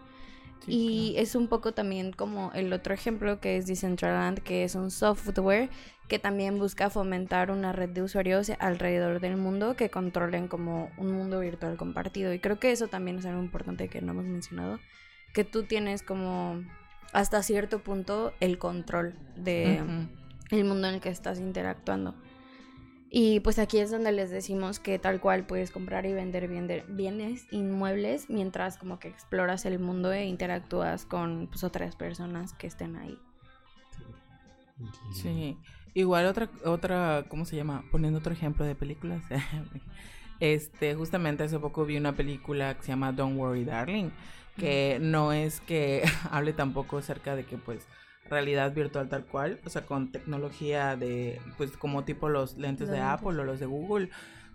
y 0.68 1.14
es 1.18 1.36
un 1.36 1.48
poco 1.48 1.74
también 1.74 2.12
como 2.12 2.52
el 2.54 2.74
otro 2.74 2.94
ejemplo 2.94 3.40
que 3.40 3.58
es 3.58 3.68
Decentraland, 3.68 4.40
que 4.40 4.64
es 4.64 4.76
un 4.76 4.90
software 4.90 5.70
que 6.08 6.20
también 6.20 6.58
busca 6.58 6.90
fomentar 6.90 7.52
una 7.52 7.72
red 7.72 7.90
de 7.90 8.02
usuarios 8.02 8.52
alrededor 8.60 9.20
del 9.20 9.38
mundo 9.38 9.76
que 9.76 9.90
controlen 9.90 10.48
como 10.48 10.92
un 10.98 11.12
mundo 11.12 11.40
virtual 11.40 11.78
compartido. 11.78 12.34
Y 12.34 12.40
creo 12.40 12.60
que 12.60 12.72
eso 12.72 12.88
también 12.88 13.20
es 13.20 13.26
algo 13.26 13.42
importante 13.42 13.90
que 13.90 14.02
no 14.02 14.12
hemos 14.12 14.26
mencionado, 14.26 14.80
que 15.34 15.44
tú 15.44 15.64
tienes 15.64 16.04
como 16.04 16.64
hasta 17.14 17.44
cierto 17.44 17.80
punto 17.80 18.34
el 18.40 18.58
control 18.58 19.16
de 19.36 19.82
el 20.52 20.66
mundo 20.66 20.88
en 20.88 20.96
el 20.96 21.02
que 21.02 21.10
estás 21.10 21.40
interactuando. 21.40 22.16
Y 23.10 23.40
pues 23.40 23.60
aquí 23.60 23.78
es 23.78 23.92
donde 23.92 24.12
les 24.12 24.30
decimos 24.30 24.80
que 24.80 25.00
tal 25.00 25.22
cual 25.22 25.46
puedes 25.46 25.72
comprar 25.72 26.06
y 26.06 26.14
vender 26.14 26.50
bienes 26.90 27.48
inmuebles 27.50 28.30
mientras 28.30 28.78
como 28.78 29.00
que 29.00 29.08
exploras 29.08 29.66
el 29.66 29.80
mundo 29.80 30.12
e 30.12 30.26
interactúas 30.26 31.06
con 31.06 31.48
pues, 31.48 31.64
otras 31.64 31.96
personas 31.96 32.54
que 32.54 32.68
estén 32.68 32.98
ahí. 32.98 33.18
Sí, 35.14 35.58
igual 35.94 36.26
otra, 36.26 36.50
otra, 36.66 37.24
¿cómo 37.30 37.46
se 37.46 37.56
llama? 37.56 37.86
Poniendo 37.90 38.20
otro 38.20 38.34
ejemplo 38.34 38.66
de 38.66 38.76
películas. 38.76 39.24
este, 40.42 40.96
justamente 40.96 41.44
hace 41.44 41.58
poco 41.58 41.86
vi 41.86 41.96
una 41.96 42.16
película 42.16 42.76
que 42.76 42.84
se 42.84 42.90
llama 42.90 43.14
Don't 43.14 43.38
Worry 43.38 43.64
Darling, 43.64 44.10
que 44.58 44.98
no 45.02 45.34
es 45.34 45.60
que 45.62 46.04
hable 46.32 46.54
tampoco 46.54 46.98
acerca 46.98 47.36
de 47.36 47.46
que 47.46 47.58
pues 47.58 47.88
realidad 48.30 48.74
virtual 48.74 49.08
tal 49.08 49.26
cual, 49.26 49.60
o 49.66 49.70
sea, 49.70 49.86
con 49.86 50.12
tecnología 50.12 50.96
de 50.96 51.40
pues 51.58 51.72
como 51.78 52.04
tipo 52.04 52.30
los 52.30 52.58
lentes 52.58 52.90
de 52.90 53.00
Apple 53.00 53.40
o 53.40 53.44
los 53.44 53.60
de 53.60 53.66
Google, 53.68 54.10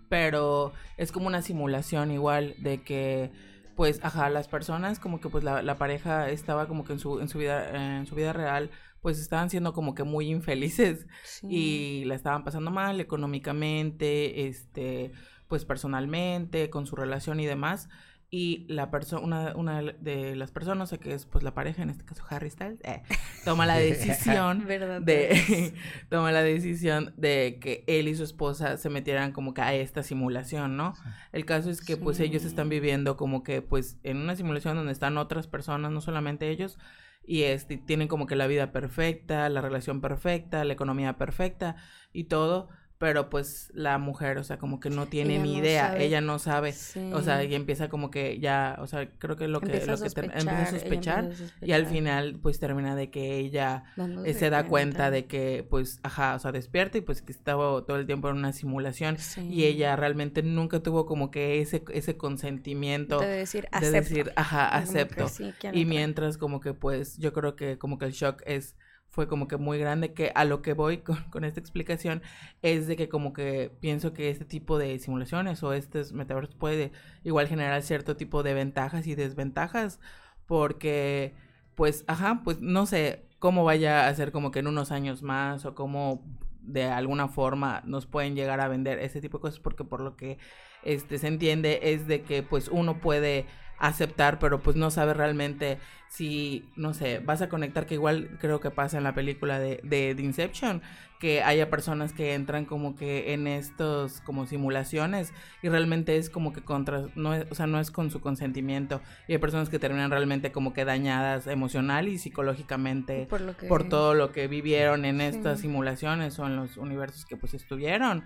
pero 0.09 0.73
es 0.97 1.11
como 1.11 1.27
una 1.27 1.41
simulación 1.41 2.11
igual 2.11 2.55
de 2.59 2.81
que 2.81 3.31
pues 3.75 3.99
ajá 4.03 4.29
las 4.29 4.47
personas 4.47 4.99
como 4.99 5.21
que 5.21 5.29
pues 5.29 5.43
la, 5.43 5.61
la 5.63 5.77
pareja 5.77 6.29
estaba 6.29 6.67
como 6.67 6.83
que 6.83 6.93
en 6.93 6.99
su 6.99 7.21
en 7.21 7.29
su 7.29 7.37
vida 7.37 7.97
en 7.97 8.05
su 8.05 8.15
vida 8.15 8.33
real 8.33 8.69
pues 9.01 9.19
estaban 9.19 9.49
siendo 9.49 9.73
como 9.73 9.95
que 9.95 10.03
muy 10.03 10.29
infelices 10.29 11.07
y 11.41 12.03
la 12.05 12.15
estaban 12.15 12.43
pasando 12.43 12.69
mal 12.71 12.99
económicamente 12.99 14.47
este 14.47 15.13
pues 15.47 15.65
personalmente 15.65 16.69
con 16.69 16.85
su 16.85 16.95
relación 16.95 17.39
y 17.39 17.45
demás 17.45 17.89
y 18.33 18.65
la 18.69 18.89
persona, 18.89 19.21
una, 19.25 19.55
una 19.57 19.81
de 19.81 20.37
las 20.37 20.51
personas, 20.51 20.87
o 20.87 20.95
sea, 20.95 20.97
que 20.97 21.13
es 21.13 21.25
pues 21.25 21.43
la 21.43 21.53
pareja, 21.53 21.83
en 21.83 21.89
este 21.89 22.05
caso 22.05 22.23
Harry 22.29 22.49
Styles, 22.49 22.79
eh, 22.85 23.03
toma 23.43 23.65
la 23.65 23.75
decisión 23.77 24.65
de 25.05 25.73
toma 26.09 26.31
la 26.31 26.41
decisión 26.41 27.13
de 27.17 27.59
que 27.61 27.83
él 27.87 28.07
y 28.07 28.15
su 28.15 28.23
esposa 28.23 28.77
se 28.77 28.89
metieran 28.89 29.33
como 29.33 29.53
que 29.53 29.61
a 29.61 29.73
esta 29.75 30.01
simulación, 30.01 30.77
¿no? 30.77 30.93
El 31.33 31.45
caso 31.45 31.69
es 31.69 31.81
que 31.81 31.97
pues 31.97 32.21
ellos 32.21 32.45
están 32.45 32.69
viviendo 32.69 33.17
como 33.17 33.43
que 33.43 33.61
pues 33.61 33.97
en 34.03 34.15
una 34.15 34.37
simulación 34.37 34.77
donde 34.77 34.93
están 34.93 35.17
otras 35.17 35.47
personas, 35.47 35.91
no 35.91 35.99
solamente 35.99 36.49
ellos, 36.49 36.79
y 37.25 37.43
este, 37.43 37.77
tienen 37.77 38.07
como 38.07 38.27
que 38.27 38.37
la 38.37 38.47
vida 38.47 38.71
perfecta, 38.71 39.49
la 39.49 39.59
relación 39.59 39.99
perfecta, 39.99 40.63
la 40.63 40.73
economía 40.73 41.17
perfecta 41.17 41.75
y 42.13 42.25
todo, 42.25 42.69
pero 43.01 43.31
pues 43.31 43.71
la 43.73 43.97
mujer, 43.97 44.37
o 44.37 44.43
sea, 44.43 44.59
como 44.59 44.79
que 44.79 44.91
no 44.91 45.07
tiene 45.07 45.39
ni 45.39 45.57
idea, 45.57 45.97
ella 45.97 46.21
no 46.21 46.37
sabe, 46.37 46.71
o 47.13 47.21
sea, 47.23 47.43
y 47.43 47.55
empieza 47.55 47.89
como 47.89 48.11
que 48.11 48.39
ya, 48.39 48.77
o 48.79 48.85
sea, 48.85 49.09
creo 49.17 49.35
que 49.35 49.47
lo 49.47 49.59
que, 49.59 49.71
empieza, 49.71 49.93
lo 49.93 49.97
que 49.97 50.03
a 50.03 50.23
empieza, 50.23 50.61
a 50.61 50.65
sospechar, 50.67 51.31
y 51.63 51.71
al 51.71 51.87
final 51.87 52.37
pues 52.39 52.59
termina 52.59 52.95
de 52.95 53.09
que 53.09 53.39
ella 53.39 53.85
eh, 54.23 54.35
se 54.35 54.51
da 54.51 54.67
cuenta. 54.67 55.09
de 55.09 55.25
que 55.25 55.65
pues, 55.67 55.99
ajá, 56.03 56.35
o 56.35 56.39
sea, 56.39 56.51
despierta 56.51 56.99
y 56.99 57.01
pues 57.01 57.23
que 57.23 57.31
estaba 57.31 57.83
todo 57.85 57.97
el 57.97 58.05
tiempo 58.05 58.29
en 58.29 58.37
una 58.37 58.53
simulación 58.53 59.17
y 59.49 59.63
ella 59.63 59.95
realmente 59.95 60.43
nunca 60.43 60.81
tuvo 60.81 61.07
como 61.07 61.31
que 61.31 61.59
ese, 61.59 61.83
ese 61.91 62.17
consentimiento 62.17 63.19
de 63.19 63.25
decir, 63.25 63.67
acepto. 63.71 63.93
De 63.93 63.99
decir, 63.99 64.31
ajá, 64.35 64.67
acepto. 64.67 65.25
y 65.73 65.85
mientras 65.85 66.37
como 66.37 66.61
que 66.61 66.75
pues 66.75 67.17
yo 67.17 67.33
creo 67.33 67.55
que 67.55 67.79
como 67.79 67.97
que 67.97 68.05
el 68.05 68.11
shock 68.11 68.43
es 68.45 68.75
fue 69.11 69.27
como 69.27 69.47
que 69.47 69.57
muy 69.57 69.77
grande, 69.77 70.13
que 70.13 70.31
a 70.35 70.45
lo 70.45 70.61
que 70.61 70.73
voy 70.73 70.97
con, 71.31 71.43
esta 71.43 71.59
explicación 71.59 72.21
es 72.61 72.87
de 72.87 72.95
que 72.95 73.09
como 73.09 73.33
que 73.33 73.71
pienso 73.79 74.13
que 74.13 74.29
este 74.29 74.45
tipo 74.45 74.77
de 74.77 74.97
simulaciones 74.99 75.61
o 75.63 75.73
estos 75.73 76.13
metaversos 76.13 76.55
puede 76.55 76.91
igual 77.23 77.47
generar 77.47 77.81
cierto 77.83 78.15
tipo 78.15 78.41
de 78.41 78.53
ventajas 78.53 79.05
y 79.07 79.15
desventajas, 79.15 79.99
porque 80.47 81.33
pues, 81.75 82.05
ajá, 82.07 82.41
pues 82.43 82.61
no 82.61 82.85
sé 82.85 83.25
cómo 83.39 83.63
vaya 83.65 84.07
a 84.07 84.15
ser 84.15 84.31
como 84.31 84.51
que 84.51 84.59
en 84.59 84.67
unos 84.67 84.91
años 84.91 85.23
más 85.23 85.65
o 85.65 85.75
cómo 85.75 86.23
de 86.61 86.85
alguna 86.85 87.27
forma 87.27 87.81
nos 87.85 88.05
pueden 88.05 88.35
llegar 88.35 88.61
a 88.61 88.67
vender 88.67 88.99
ese 88.99 89.19
tipo 89.19 89.39
de 89.39 89.41
cosas, 89.41 89.59
porque 89.59 89.83
por 89.83 90.01
lo 90.01 90.15
que 90.15 90.37
este 90.83 91.17
se 91.17 91.27
entiende 91.27 91.79
es 91.83 92.07
de 92.07 92.21
que 92.21 92.43
pues 92.43 92.69
uno 92.69 92.99
puede 93.01 93.45
aceptar, 93.81 94.37
pero 94.37 94.61
pues 94.61 94.75
no 94.75 94.91
sabe 94.91 95.13
realmente 95.13 95.79
si, 96.07 96.69
no 96.75 96.93
sé, 96.93 97.19
vas 97.19 97.41
a 97.41 97.49
conectar, 97.49 97.87
que 97.87 97.95
igual 97.95 98.37
creo 98.39 98.59
que 98.59 98.69
pasa 98.69 98.97
en 98.97 99.03
la 99.03 99.15
película 99.15 99.59
de, 99.59 99.81
de, 99.83 100.15
Inception, 100.21 100.83
que 101.19 101.41
haya 101.41 101.69
personas 101.69 102.13
que 102.13 102.35
entran 102.35 102.65
como 102.65 102.95
que 102.95 103.33
en 103.33 103.47
estos 103.47 104.21
como 104.21 104.45
simulaciones 104.45 105.33
y 105.63 105.69
realmente 105.69 106.17
es 106.17 106.29
como 106.29 106.53
que 106.53 106.61
contra, 106.61 107.05
no 107.15 107.33
es, 107.33 107.45
o 107.49 107.55
sea, 107.55 107.65
no 107.65 107.79
es 107.79 107.89
con 107.89 108.11
su 108.11 108.21
consentimiento 108.21 109.01
y 109.27 109.33
hay 109.33 109.37
personas 109.39 109.69
que 109.69 109.79
terminan 109.79 110.11
realmente 110.11 110.51
como 110.51 110.73
que 110.73 110.85
dañadas 110.85 111.47
emocional 111.47 112.07
y 112.07 112.17
psicológicamente 112.17 113.27
por, 113.67 113.89
todo 113.89 114.13
lo 114.13 114.31
que 114.31 114.47
vivieron 114.47 115.05
en 115.05 115.21
estas 115.21 115.61
simulaciones 115.61 116.37
o 116.37 116.45
en 116.45 116.55
los 116.55 116.77
universos 116.77 117.25
que 117.25 117.37
pues 117.37 117.53
estuvieron. 117.55 118.23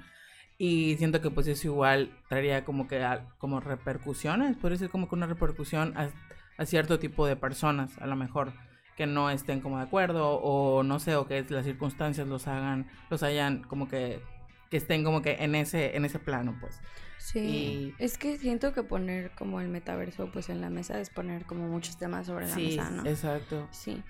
Y 0.58 0.96
siento 0.98 1.22
que 1.22 1.30
pues 1.30 1.48
eso 1.48 1.68
igual 1.68 2.18
traería 2.30 2.64
como 2.64 2.88
que 2.88 3.06
como 3.38 3.60
repercusiones, 3.60 4.56
podría 4.56 4.78
ser 4.78 4.90
como 4.90 5.10
que 5.10 5.16
una 5.16 5.28
repercusión 5.28 5.94
a, 5.98 6.66
cierto 6.66 7.00
tipo 7.00 7.28
de 7.28 7.36
personas, 7.36 7.98
a 8.00 8.08
lo 8.08 8.16
mejor 8.16 8.54
que 8.96 9.06
no 9.06 9.30
estén 9.30 9.60
como 9.60 9.78
de 9.78 9.84
acuerdo 9.84 10.36
o 10.36 10.84
no 10.84 11.00
sé, 11.00 11.16
o 11.16 11.28
que 11.28 11.46
las 11.50 11.66
circunstancias 11.66 12.28
los 12.28 12.48
hagan, 12.48 12.90
los 13.10 13.24
hayan 13.24 13.64
como 13.64 13.90
que, 13.90 14.22
que 14.70 14.78
estén 14.78 15.04
como 15.04 15.22
que 15.22 15.34
en 15.40 15.56
ese, 15.56 15.98
en 15.98 16.06
ese 16.06 16.20
plano, 16.20 16.56
pues. 16.62 16.80
Sí, 17.18 17.94
es 17.98 18.18
que 18.18 18.38
siento 18.38 18.72
que 18.72 18.84
poner 18.84 19.32
como 19.32 19.60
el 19.60 19.68
metaverso 19.68 20.30
pues 20.32 20.50
en 20.50 20.62
la 20.62 20.70
mesa 20.70 21.00
es 21.02 21.10
poner 21.10 21.46
como 21.46 21.68
muchos 21.68 21.98
temas 21.98 22.28
sobre 22.28 22.48
la 22.48 22.56
mesa, 22.56 22.90
¿no? 22.92 23.06
Exacto. 23.06 23.68
Sí 23.72 24.02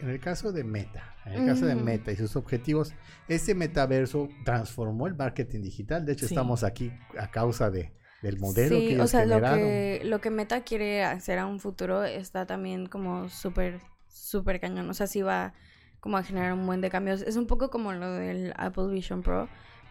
en 0.00 0.08
el 0.08 0.20
caso 0.20 0.52
de 0.52 0.64
Meta, 0.64 1.14
en 1.26 1.42
el 1.42 1.46
caso 1.46 1.66
de 1.66 1.74
Meta 1.74 2.12
y 2.12 2.16
sus 2.16 2.36
objetivos, 2.36 2.92
ese 3.28 3.54
metaverso 3.54 4.28
transformó 4.44 5.06
el 5.06 5.14
marketing 5.14 5.62
digital. 5.62 6.04
De 6.04 6.12
hecho, 6.12 6.26
estamos 6.26 6.64
aquí 6.64 6.92
a 7.18 7.30
causa 7.30 7.70
de, 7.70 7.92
del 8.22 8.38
modelo 8.38 8.76
que 8.76 8.94
ellos 8.94 9.04
o 9.04 9.08
sea, 9.08 9.26
Lo 9.26 9.40
que, 9.40 10.02
lo 10.04 10.20
que 10.20 10.30
Meta 10.30 10.62
quiere 10.62 11.04
hacer 11.04 11.38
a 11.38 11.46
un 11.46 11.60
futuro 11.60 12.04
está 12.04 12.46
también 12.46 12.86
como 12.86 13.28
súper, 13.28 13.80
súper 14.08 14.60
cañón. 14.60 14.88
O 14.90 14.94
sea, 14.94 15.06
sí 15.06 15.22
va 15.22 15.54
como 16.00 16.16
a 16.16 16.22
generar 16.22 16.52
un 16.52 16.66
buen 16.66 16.80
de 16.80 16.90
cambios. 16.90 17.22
Es 17.22 17.36
un 17.36 17.46
poco 17.46 17.70
como 17.70 17.92
lo 17.92 18.12
del 18.12 18.52
Apple 18.56 18.88
Vision 18.88 19.22
Pro 19.22 19.48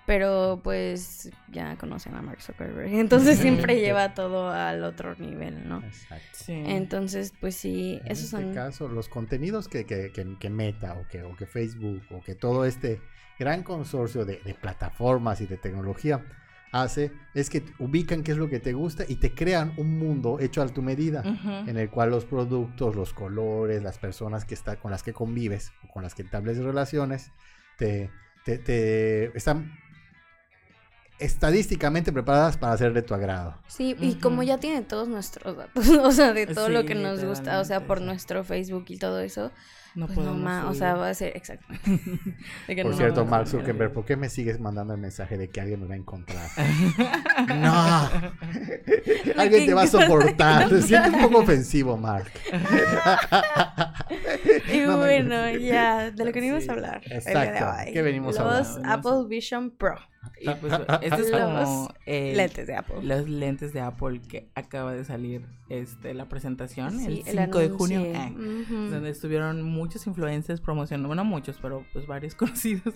pero 0.10 0.60
pues 0.64 1.30
ya 1.52 1.78
conocen 1.78 2.16
a 2.16 2.24
Mark 2.24 2.42
Zuckerberg, 2.42 2.92
entonces 2.94 3.38
siempre 3.38 3.80
lleva 3.80 4.16
todo 4.16 4.50
al 4.50 4.84
otro 4.84 5.14
nivel, 5.20 5.70
¿no? 5.70 5.84
Exacto. 5.84 6.46
Entonces, 6.48 7.32
pues 7.40 7.54
sí, 7.54 8.00
en 8.04 8.12
esos 8.12 8.34
este 8.34 8.52
caso, 8.56 8.88
los 8.88 9.08
contenidos 9.08 9.68
que, 9.68 9.86
que, 9.86 10.12
que, 10.12 10.50
Meta 10.50 10.96
o 10.96 11.08
que, 11.08 11.22
o 11.22 11.36
que 11.36 11.46
Facebook 11.46 12.02
o 12.10 12.22
que 12.22 12.34
todo 12.34 12.66
este 12.66 13.04
gran 13.38 13.62
consorcio 13.62 14.26
de, 14.26 14.38
plataformas 14.60 15.42
y 15.42 15.46
de 15.46 15.58
tecnología 15.58 16.26
hace 16.72 17.12
es 17.36 17.52
que 17.52 17.64
ubican 17.78 18.24
qué 18.24 18.32
es 18.32 18.40
lo 18.40 18.50
que 18.50 18.60
te 18.60 18.74
gusta 18.74 19.06
y 19.08 19.18
te 19.18 19.36
crean 19.36 19.74
un 19.78 20.00
mundo 20.00 20.40
hecho 20.40 20.64
a 20.64 20.68
tu 20.70 20.82
medida, 20.82 21.22
en 21.68 21.78
el 21.78 21.92
cual 21.92 22.10
los 22.10 22.26
productos, 22.26 22.96
los 22.96 23.14
colores, 23.14 23.84
las 23.84 24.00
personas 24.00 24.44
que 24.44 24.56
está, 24.56 24.78
con 24.78 24.90
las 24.90 25.04
que 25.04 25.14
convives 25.14 25.72
o 25.84 25.94
con 25.94 26.02
las 26.02 26.16
que 26.16 26.24
estables 26.24 26.58
relaciones, 26.58 27.32
te, 27.78 28.10
te, 28.44 28.58
te 28.58 29.38
están 29.38 29.72
estadísticamente 31.20 32.12
preparadas 32.12 32.58
para 32.58 32.78
ser 32.78 32.94
de 32.94 33.02
tu 33.02 33.14
agrado. 33.14 33.56
Sí, 33.68 33.96
y 34.00 34.16
como 34.16 34.44
ya 34.44 34.58
tiene 34.58 34.82
todos 34.82 35.08
nuestros 35.08 35.58
datos, 35.58 35.88
o 36.04 36.12
sea, 36.12 36.34
de 36.34 36.48
todo 36.48 36.70
lo 36.70 36.86
que 36.86 36.96
nos 36.96 37.24
gusta, 37.24 37.60
o 37.60 37.66
sea, 37.66 37.86
por 37.86 38.02
nuestro 38.02 38.44
Facebook 38.44 38.86
y 38.88 38.98
todo 38.98 39.20
eso, 39.20 39.52
no 39.96 40.08
pues 40.08 40.20
o 40.20 40.74
sea, 40.74 40.96
va 40.96 41.10
a 41.10 41.14
ser 41.14 41.36
exacto. 41.36 41.66
por 42.84 42.96
cierto, 42.96 43.26
Mark 43.26 43.48
Zuckerberg, 43.48 43.92
¿por 43.92 44.06
qué 44.06 44.16
me 44.16 44.30
sigues 44.30 44.60
mandando 44.60 44.94
el 44.94 45.00
mensaje 45.00 45.38
de 45.38 45.50
que 45.50 45.62
alguien 45.62 45.82
me 45.82 45.88
va 45.88 45.96
a 45.96 45.98
encontrar? 45.98 46.50
no. 47.56 48.10
alguien 49.38 49.66
te 49.66 49.74
va 49.74 49.84
a 49.84 49.88
soportar. 49.88 50.70
Se 50.70 50.82
siente 50.84 51.10
un 51.10 51.22
poco 51.22 51.40
ofensivo, 51.40 51.98
Mark. 51.98 52.32
y 54.72 54.86
bueno, 54.86 55.50
ya, 55.58 56.12
de 56.12 56.26
lo 56.26 56.32
que 56.32 56.40
venimos 56.40 56.70
a 56.70 56.74
hablar. 56.74 57.02
Exacto. 57.06 57.92
¿Qué 57.92 58.02
venimos 58.02 58.38
a 58.38 58.42
hablar? 58.42 58.58
Los 58.58 58.80
Apple 58.86 59.28
Vision 59.28 59.72
Pro. 59.72 59.98
Y 60.42 60.50
pues 60.50 60.74
este 61.02 61.22
es 61.22 61.32
como 61.32 61.90
lentes 62.06 62.68
de 62.68 62.76
Apple. 62.76 62.96
Los 63.04 63.30
lentes 63.30 63.74
de 63.74 63.82
Apple 63.82 64.22
que 64.22 64.50
acaba 64.56 64.94
de 64.94 65.04
salir 65.04 65.46
este 65.70 66.14
la 66.14 66.28
presentación 66.28 67.00
el 67.00 67.24
5 67.24 67.60
de 67.60 67.70
junio, 67.70 68.02
eh, 68.02 68.34
donde 68.68 69.10
estuvieron 69.10 69.64
muchos 69.80 70.06
influencers 70.08 70.62
promocionando, 70.62 71.08
bueno, 71.08 71.24
muchos, 71.24 71.58
pero 71.62 71.86
pues 71.94 72.06
varios 72.06 72.36
conocidos 72.36 72.94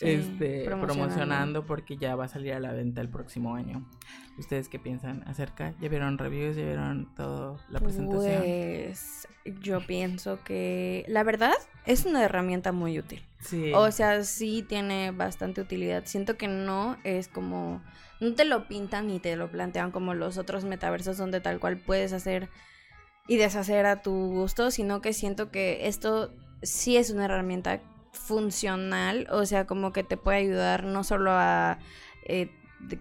este 0.00 0.64
promocionando. 0.64 1.64
porque 1.64 1.96
ya 1.96 2.16
va 2.16 2.24
a 2.24 2.28
salir 2.28 2.52
a 2.52 2.60
la 2.60 2.72
venta 2.72 3.00
el 3.00 3.08
próximo 3.08 3.54
año. 3.54 3.88
¿Ustedes 4.36 4.68
qué 4.68 4.78
piensan 4.78 5.22
acerca? 5.26 5.74
¿Ya 5.80 5.88
vieron 5.88 6.18
reviews? 6.18 6.56
¿Ya 6.56 6.64
vieron 6.64 7.08
toda 7.14 7.56
la 7.70 7.80
presentación? 7.80 8.42
Pues 8.42 9.28
yo 9.60 9.80
pienso 9.86 10.42
que 10.42 11.04
la 11.06 11.22
verdad 11.22 11.54
es 11.86 12.04
una 12.04 12.24
herramienta 12.24 12.72
muy 12.72 12.98
útil. 12.98 13.22
Sí. 13.38 13.72
O 13.74 13.90
sea, 13.92 14.24
sí 14.24 14.64
tiene 14.68 15.12
bastante 15.12 15.60
utilidad. 15.60 16.04
Siento 16.06 16.36
que 16.36 16.48
no 16.48 16.96
es 17.04 17.28
como 17.28 17.80
no 18.20 18.34
te 18.34 18.44
lo 18.44 18.66
pintan 18.66 19.06
ni 19.08 19.20
te 19.20 19.36
lo 19.36 19.50
plantean 19.50 19.90
como 19.90 20.14
los 20.14 20.38
otros 20.38 20.64
metaversos 20.64 21.16
donde 21.16 21.40
tal 21.40 21.60
cual 21.60 21.76
puedes 21.76 22.12
hacer 22.12 22.48
y 23.26 23.36
deshacer 23.36 23.86
a 23.86 24.02
tu 24.02 24.12
gusto, 24.12 24.70
sino 24.70 25.00
que 25.00 25.12
siento 25.12 25.50
que 25.50 25.86
esto 25.86 26.30
sí 26.62 26.96
es 26.96 27.10
una 27.10 27.24
herramienta 27.24 27.80
funcional, 28.12 29.26
o 29.30 29.44
sea, 29.46 29.66
como 29.66 29.92
que 29.92 30.04
te 30.04 30.16
puede 30.16 30.38
ayudar 30.38 30.84
no 30.84 31.04
solo 31.04 31.32
a 31.32 31.78
eh, 32.24 32.50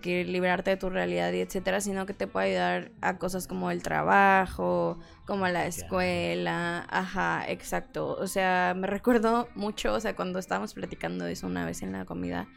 que 0.01 0.23
liberarte 0.23 0.71
de 0.71 0.77
tu 0.77 0.89
realidad 0.89 1.31
y 1.33 1.39
etcétera, 1.39 1.81
sino 1.81 2.05
que 2.05 2.13
te 2.13 2.27
puede 2.27 2.51
ayudar 2.51 2.91
a 3.01 3.17
cosas 3.17 3.47
como 3.47 3.69
el 3.69 3.83
trabajo, 3.83 4.97
como 5.25 5.47
la 5.47 5.67
escuela, 5.67 6.87
ajá, 6.89 7.45
exacto. 7.47 8.15
O 8.15 8.27
sea, 8.27 8.73
me 8.77 8.87
recuerdo 8.87 9.49
mucho, 9.55 9.93
o 9.93 9.99
sea, 9.99 10.15
cuando 10.15 10.39
estábamos 10.39 10.73
platicando 10.73 11.25
de 11.25 11.33
eso 11.33 11.47
una 11.47 11.65
vez 11.65 11.81
en 11.81 11.91
la 11.91 12.05
comida, 12.05 12.47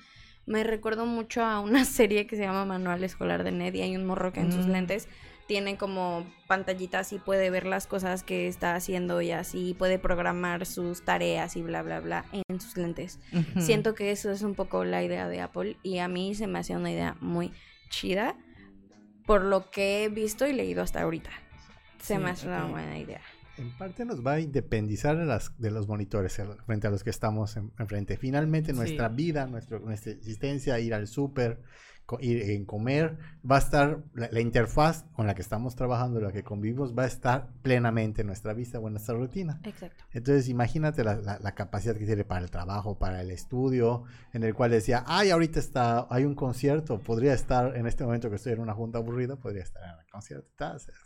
me 0.46 0.62
recuerdo 0.62 1.06
mucho 1.06 1.44
a 1.44 1.60
una 1.60 1.84
serie 1.84 2.26
que 2.26 2.36
se 2.36 2.42
llama 2.42 2.64
Manual 2.64 3.02
Escolar 3.04 3.42
de 3.44 3.52
Ned 3.52 3.74
y 3.74 3.82
hay 3.82 3.96
un 3.96 4.06
morro 4.06 4.32
que 4.32 4.40
en 4.40 4.52
sus 4.52 4.66
mm. 4.66 4.70
lentes 4.70 5.08
tiene 5.46 5.76
como 5.76 6.26
pantallitas 6.46 7.12
y 7.12 7.18
puede 7.18 7.50
ver 7.50 7.66
las 7.66 7.86
cosas 7.86 8.22
que 8.22 8.48
está 8.48 8.74
haciendo 8.74 9.20
y 9.20 9.30
así 9.30 9.74
puede 9.78 9.98
programar 9.98 10.66
sus 10.66 11.02
tareas 11.02 11.56
y 11.56 11.62
bla 11.62 11.82
bla 11.82 12.00
bla 12.00 12.24
en 12.32 12.60
sus 12.60 12.76
lentes. 12.76 13.20
Siento 13.58 13.94
que 13.94 14.10
eso 14.10 14.30
es 14.30 14.42
un 14.42 14.54
poco 14.54 14.84
la 14.84 15.02
idea 15.02 15.28
de 15.28 15.40
Apple 15.40 15.76
y 15.82 15.98
a 15.98 16.08
mí 16.08 16.34
se 16.34 16.46
me 16.46 16.58
hace 16.58 16.76
una 16.76 16.90
idea 16.90 17.16
muy 17.20 17.52
chida 17.88 18.36
por 19.24 19.42
lo 19.42 19.70
que 19.70 20.04
he 20.04 20.08
visto 20.08 20.46
y 20.46 20.52
leído 20.52 20.82
hasta 20.82 21.02
ahorita. 21.02 21.30
Se 22.00 22.18
me 22.18 22.30
hace 22.30 22.46
una 22.46 22.66
buena 22.66 22.98
idea. 22.98 23.20
En 23.58 23.70
parte 23.76 24.04
nos 24.04 24.24
va 24.24 24.34
a 24.34 24.40
independizar 24.40 25.16
de, 25.16 25.24
las, 25.24 25.58
de 25.58 25.70
los 25.70 25.88
monitores 25.88 26.40
frente 26.66 26.86
a 26.86 26.90
los 26.90 27.02
que 27.02 27.10
estamos 27.10 27.56
enfrente. 27.56 28.16
Finalmente 28.16 28.72
nuestra 28.72 29.08
vida, 29.08 29.46
nuestra 29.46 29.78
existencia, 29.92 30.78
ir 30.78 30.92
al 30.92 31.06
súper, 31.06 31.62
en 32.20 32.64
comer, 32.64 33.18
va 33.48 33.56
a 33.56 33.58
estar, 33.58 34.02
la, 34.14 34.40
interfaz 34.40 35.04
con 35.12 35.26
la 35.26 35.34
que 35.34 35.42
estamos 35.42 35.74
trabajando, 35.74 36.20
la 36.20 36.30
que 36.30 36.44
convivimos, 36.44 36.96
va 36.96 37.02
a 37.02 37.06
estar 37.06 37.48
plenamente 37.62 38.20
en 38.20 38.28
nuestra 38.28 38.52
vista 38.52 38.78
o 38.78 38.86
en 38.86 38.94
nuestra 38.94 39.16
rutina. 39.16 39.60
Exacto. 39.64 40.04
Entonces, 40.12 40.48
imagínate 40.48 41.02
la, 41.02 41.16
la, 41.16 41.54
capacidad 41.54 41.96
que 41.96 42.06
tiene 42.06 42.24
para 42.24 42.44
el 42.44 42.50
trabajo, 42.50 42.98
para 42.98 43.20
el 43.20 43.30
estudio, 43.30 44.04
en 44.32 44.44
el 44.44 44.54
cual 44.54 44.70
decía, 44.70 45.04
ay, 45.06 45.30
ahorita 45.30 45.58
está, 45.58 46.06
hay 46.08 46.24
un 46.24 46.34
concierto, 46.34 47.00
podría 47.00 47.34
estar 47.34 47.76
en 47.76 47.86
este 47.86 48.04
momento 48.04 48.30
que 48.30 48.36
estoy 48.36 48.52
en 48.52 48.60
una 48.60 48.74
junta 48.74 48.98
aburrida, 48.98 49.36
podría 49.36 49.64
estar 49.64 49.82
en 49.82 50.00
el 50.00 50.10
concierto, 50.10 50.48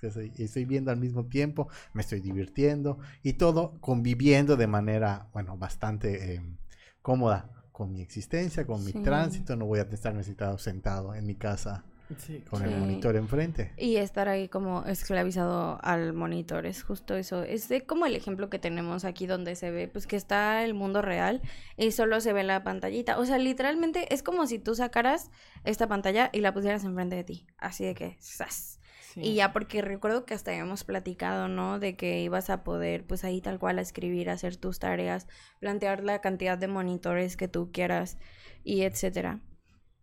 estoy, 0.02 0.32
estoy 0.36 0.64
viendo 0.66 0.90
al 0.90 0.98
mismo 0.98 1.26
tiempo, 1.26 1.68
me 1.94 2.02
estoy 2.02 2.20
divirtiendo 2.20 2.98
y 3.22 3.34
todo 3.34 3.80
conviviendo 3.80 4.56
de 4.56 4.66
manera, 4.66 5.28
bueno, 5.32 5.56
bastante 5.56 6.34
eh, 6.34 6.42
cómoda 7.00 7.59
con 7.80 7.94
mi 7.94 8.02
existencia, 8.02 8.66
con 8.66 8.84
mi 8.84 8.92
tránsito, 8.92 9.56
no 9.56 9.64
voy 9.64 9.78
a 9.78 9.84
estar 9.84 10.12
necesitado 10.14 10.58
sentado 10.58 11.14
en 11.14 11.24
mi 11.24 11.34
casa 11.34 11.82
con 12.50 12.62
el 12.62 12.78
monitor 12.78 13.16
enfrente. 13.16 13.72
Y 13.78 13.96
estar 13.96 14.28
ahí 14.28 14.50
como 14.50 14.84
esclavizado 14.84 15.78
al 15.82 16.12
monitor, 16.12 16.66
es 16.66 16.82
justo 16.82 17.16
eso. 17.16 17.42
Es 17.42 17.72
como 17.86 18.04
el 18.04 18.16
ejemplo 18.16 18.50
que 18.50 18.58
tenemos 18.58 19.06
aquí 19.06 19.26
donde 19.26 19.56
se 19.56 19.70
ve, 19.70 19.88
pues 19.88 20.06
que 20.06 20.16
está 20.16 20.62
el 20.62 20.74
mundo 20.74 21.00
real 21.00 21.40
y 21.78 21.92
solo 21.92 22.20
se 22.20 22.34
ve 22.34 22.44
la 22.44 22.62
pantallita. 22.64 23.18
O 23.18 23.24
sea, 23.24 23.38
literalmente 23.38 24.12
es 24.12 24.22
como 24.22 24.46
si 24.46 24.58
tú 24.58 24.74
sacaras 24.74 25.30
esta 25.64 25.88
pantalla 25.88 26.28
y 26.34 26.40
la 26.40 26.52
pusieras 26.52 26.84
enfrente 26.84 27.16
de 27.16 27.24
ti. 27.24 27.46
Así 27.56 27.86
de 27.86 27.94
que, 27.94 28.18
¡zas! 28.20 28.78
Y 29.16 29.34
ya 29.34 29.52
porque 29.52 29.82
recuerdo 29.82 30.24
que 30.24 30.34
hasta 30.34 30.50
habíamos 30.50 30.84
platicado, 30.84 31.48
¿no? 31.48 31.78
De 31.78 31.96
que 31.96 32.20
ibas 32.20 32.50
a 32.50 32.62
poder, 32.64 33.06
pues 33.06 33.24
ahí 33.24 33.40
tal 33.40 33.58
cual, 33.58 33.78
a 33.78 33.82
escribir, 33.82 34.30
hacer 34.30 34.56
tus 34.56 34.78
tareas, 34.78 35.26
plantear 35.58 36.04
la 36.04 36.20
cantidad 36.20 36.58
de 36.58 36.68
monitores 36.68 37.36
que 37.36 37.48
tú 37.48 37.70
quieras 37.72 38.18
y 38.64 38.82
etcétera. 38.82 39.40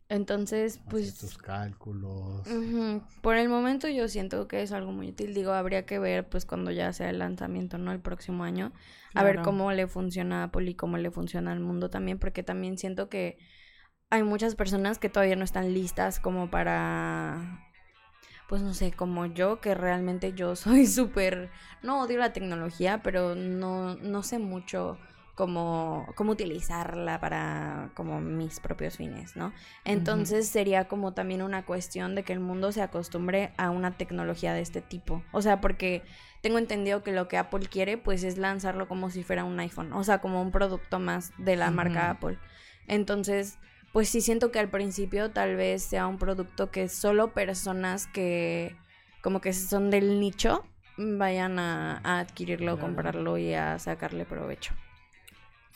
Entonces, 0.10 0.80
pues... 0.90 1.18
tus 1.18 1.38
cálculos. 1.38 2.48
Por 3.22 3.36
el 3.36 3.50
momento 3.50 3.90
yo 3.90 4.08
siento 4.08 4.48
que 4.48 4.62
es 4.62 4.72
algo 4.72 4.92
muy 4.92 5.10
útil. 5.10 5.34
Digo, 5.34 5.52
habría 5.52 5.86
que 5.86 6.00
ver 6.00 6.30
pues 6.30 6.46
cuando 6.46 6.72
ya 6.72 6.94
sea 6.94 7.10
el 7.10 7.20
lanzamiento, 7.20 7.78
¿no? 7.78 7.92
El 7.92 8.00
próximo 8.00 8.44
año. 8.44 8.72
A 9.14 9.24
ver 9.24 9.42
cómo 9.42 9.72
le 9.72 9.88
funciona 9.88 10.42
a 10.42 10.44
Apple 10.46 10.70
y 10.70 10.76
cómo 10.76 10.98
le 10.98 11.12
funciona 11.12 11.52
al 11.52 11.60
mundo 11.60 11.90
también, 11.90 12.20
porque 12.20 12.44
también 12.44 12.78
siento 12.78 13.10
que 13.10 13.38
hay 14.10 14.24
muchas 14.24 14.56
personas 14.56 15.00
que 15.00 15.10
todavía 15.10 15.36
no 15.36 15.44
están 15.44 15.74
listas 15.74 16.20
como 16.20 16.50
para 16.50 17.67
pues 18.48 18.62
no 18.62 18.74
sé, 18.74 18.92
como 18.92 19.26
yo, 19.26 19.60
que 19.60 19.76
realmente 19.76 20.34
yo 20.34 20.56
soy 20.56 20.88
súper, 20.88 21.50
no 21.84 22.02
odio 22.02 22.18
la 22.18 22.34
tecnología, 22.34 23.02
pero 23.04 23.36
no, 23.36 23.96
no 23.96 24.24
sé 24.24 24.40
mucho 24.40 24.98
cómo, 25.38 26.08
cómo 26.16 26.32
utilizarla 26.32 27.20
para 27.20 27.92
como 27.94 28.20
mis 28.20 28.60
propios 28.60 28.98
fines, 28.98 29.36
¿no? 29.36 29.54
Entonces 29.86 30.48
sería 30.48 30.88
como 30.88 31.14
también 31.14 31.44
una 31.44 31.64
cuestión 31.64 32.16
de 32.16 32.24
que 32.24 32.34
el 32.34 32.40
mundo 32.40 32.72
se 32.72 32.82
acostumbre 32.82 33.54
a 33.56 33.70
una 33.70 33.92
tecnología 33.92 34.54
de 34.54 34.62
este 34.62 34.82
tipo. 34.82 35.22
O 35.32 35.44
sea, 35.44 35.62
porque 35.62 36.02
tengo 36.42 36.58
entendido 36.58 37.04
que 37.04 37.12
lo 37.12 37.28
que 37.28 37.38
Apple 37.38 37.68
quiere 37.70 38.00
pues 38.00 38.24
es 38.24 38.40
lanzarlo 38.40 38.88
como 38.88 39.12
si 39.12 39.24
fuera 39.24 39.44
un 39.44 39.60
iPhone, 39.60 39.94
o 39.94 40.04
sea, 40.04 40.22
como 40.22 40.42
un 40.42 40.52
producto 40.52 40.98
más 41.00 41.32
de 41.38 41.56
la 41.56 41.70
marca 41.70 42.10
Apple. 42.10 42.40
Entonces, 42.88 43.60
pues 43.94 44.10
sí 44.10 44.22
siento 44.22 44.52
que 44.52 44.60
al 44.60 44.70
principio 44.70 45.32
tal 45.32 45.56
vez 45.56 45.84
sea 45.84 46.08
un 46.08 46.18
producto 46.18 46.72
que 46.72 46.90
solo 46.90 47.34
personas 47.34 48.08
que 48.08 48.76
como 49.22 49.42
que 49.42 49.54
son 49.54 49.90
del 49.90 50.20
nicho 50.20 50.66
vayan 50.98 51.60
a, 51.60 52.20
adquirirlo, 52.20 52.80
comprarlo 52.80 53.38
y 53.38 53.54
a 53.54 53.78
sacarle 53.80 54.26
provecho. 54.26 54.74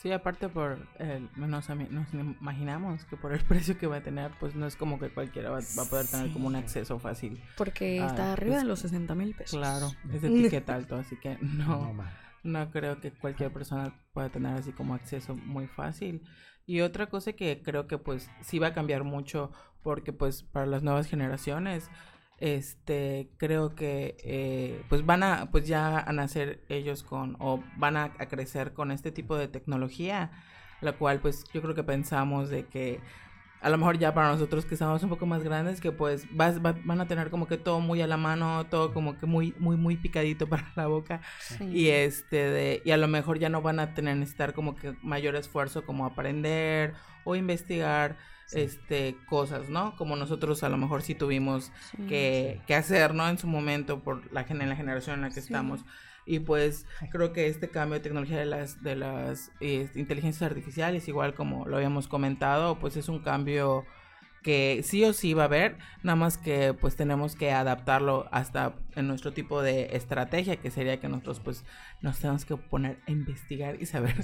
Sí, 0.02 0.12
aparte 0.12 0.50
por, 0.50 0.80
el, 0.98 1.30
nos, 1.36 1.70
nos, 1.70 2.14
imaginamos 2.14 3.06
que 3.06 3.18
por 3.18 3.34
el 3.34 3.40
precio 3.48 3.78
que 3.78 3.86
va 3.86 3.98
a 3.98 4.02
tener, 4.02 4.32
pues 4.40 4.56
no 4.56 4.66
es 4.66 4.76
como 4.76 5.00
que 5.00 5.10
cualquiera 5.10 5.52
va, 5.52 5.60
a 5.60 5.86
poder 5.90 6.08
tener 6.08 6.34
como 6.34 6.48
un 6.48 6.56
acceso 6.56 6.98
fácil. 6.98 7.40
Porque 7.56 8.04
está 8.04 8.34
arriba 8.34 8.58
de 8.58 8.64
los 8.64 8.80
60 8.80 9.14
mil 9.14 9.36
pesos. 9.36 9.60
Claro, 9.60 9.92
es 10.12 10.22
de 10.24 10.28
etiqueta 10.40 10.74
alto, 10.74 10.96
así 10.96 11.18
que 11.18 11.38
no, 11.42 11.94
no 12.42 12.72
creo 12.72 13.00
que 13.00 13.12
cualquier 13.12 13.54
persona 13.54 13.94
pueda 14.14 14.30
tener 14.30 14.56
así 14.56 14.72
como 14.72 14.96
acceso 14.96 15.36
muy 15.36 15.68
fácil. 15.68 16.24
Y 16.72 16.80
otra 16.80 17.08
cosa 17.08 17.34
que 17.34 17.62
creo 17.62 17.86
que 17.86 17.98
pues 17.98 18.32
sí 18.40 18.58
va 18.58 18.68
a 18.68 18.74
cambiar 18.74 19.04
mucho 19.04 19.52
porque 19.84 20.14
pues 20.14 20.44
para 20.44 20.66
las 20.66 20.84
nuevas 20.84 21.06
generaciones 21.06 21.90
este 22.38 23.30
creo 23.36 23.76
que 23.76 24.16
eh, 24.24 24.82
pues 24.88 25.06
van 25.06 25.22
a 25.22 25.52
pues 25.52 25.68
ya 25.68 26.00
a 26.00 26.14
nacer 26.14 26.64
ellos 26.70 27.04
con 27.04 27.36
o 27.40 27.62
van 27.76 27.98
a, 27.98 28.14
a, 28.20 28.30
crecer 28.30 28.72
con 28.72 28.92
este 28.92 29.12
tipo 29.12 29.36
de 29.36 29.50
tecnología 29.50 30.32
la 30.80 30.94
cual 30.94 31.20
pues 31.20 31.44
yo 31.54 31.62
creo 31.62 31.76
que 31.76 31.84
pensamos 31.84 32.50
de 32.50 32.66
que 32.68 33.02
a 33.62 33.70
lo 33.70 33.78
mejor 33.78 34.00
ya 34.00 34.14
para 34.14 34.32
nosotros 34.32 34.66
que 34.66 34.74
estamos 34.74 35.04
un 35.04 35.10
poco 35.10 35.28
más 35.28 35.44
grandes, 35.44 35.80
que 35.80 35.92
pues 35.92 36.26
vas, 36.32 36.62
van 36.62 37.00
a 37.00 37.08
tener 37.08 37.30
como 37.30 37.48
que 37.48 37.58
todo 37.58 37.80
muy 37.80 38.02
a 38.02 38.08
la 38.08 38.18
mano, 38.18 38.66
todo 38.66 38.92
como 38.92 39.18
que 39.20 39.28
muy, 39.28 39.54
muy, 39.60 39.78
muy 39.78 39.98
picadito 39.98 40.48
para 40.50 40.72
la 40.76 40.88
boca. 40.88 41.22
Y 41.72 41.90
este, 41.90 42.38
de, 42.38 42.82
y 42.84 42.92
a 42.92 42.98
lo 42.98 43.08
mejor 43.08 43.38
ya 43.38 43.50
no 43.50 43.62
van 43.62 43.80
a 43.80 43.94
tener 43.94 44.18
necesitar 44.18 44.54
como 44.54 44.76
que 44.76 44.96
mayor 45.04 45.36
esfuerzo 45.36 45.86
como 45.86 46.06
aprender 46.06 46.94
o 47.24 47.36
investigar 47.36 48.18
este 48.52 49.16
cosas, 49.28 49.70
¿no? 49.70 49.96
Como 49.96 50.16
nosotros 50.16 50.64
a 50.64 50.70
lo 50.70 50.78
mejor 50.78 51.04
sí 51.04 51.16
tuvimos 51.16 51.72
que, 52.10 52.60
que, 52.66 52.76
hacer, 52.76 53.14
¿no? 53.14 53.30
En 53.30 53.38
su 53.38 53.48
momento 53.48 54.00
por 54.00 54.32
la, 54.34 54.42
en 54.42 54.70
la 54.70 54.76
generación 54.76 55.18
en 55.18 55.22
la 55.22 55.30
que 55.30 55.40
estamos. 55.40 55.86
Y 56.26 56.40
pues 56.40 56.86
creo 57.12 57.34
que 57.34 57.48
este 57.48 57.70
cambio 57.70 57.96
de 57.96 58.02
tecnología 58.02 58.38
de 58.38 58.46
las, 58.46 58.82
de 58.84 58.96
las 58.96 59.52
eh, 59.60 59.90
inteligencias 59.96 60.50
artificiales, 60.50 61.08
igual 61.08 61.34
como 61.34 61.66
lo 61.66 61.78
habíamos 61.78 62.08
comentado, 62.08 62.80
pues 62.80 62.96
es 62.98 63.10
un 63.10 63.20
cambio 63.20 63.86
que 64.42 64.82
sí 64.84 65.04
o 65.04 65.14
sí 65.14 65.34
va 65.34 65.44
a 65.44 65.46
haber, 65.46 65.78
nada 66.04 66.16
más 66.16 66.38
que 66.38 66.74
pues 66.74 66.96
tenemos 66.96 67.36
que 67.36 67.52
adaptarlo 67.52 68.28
hasta 68.32 68.74
en 68.96 69.08
nuestro 69.08 69.34
tipo 69.34 69.62
de 69.62 69.96
estrategia, 69.96 70.58
que 70.58 70.72
sería 70.72 71.00
que 71.00 71.08
nosotros 71.08 71.40
pues 71.40 71.64
nos 72.02 72.20
tenemos 72.20 72.46
que 72.46 72.58
poner 72.58 72.98
a 73.08 73.12
investigar 73.12 73.82
y 73.82 73.86
saber 73.86 74.16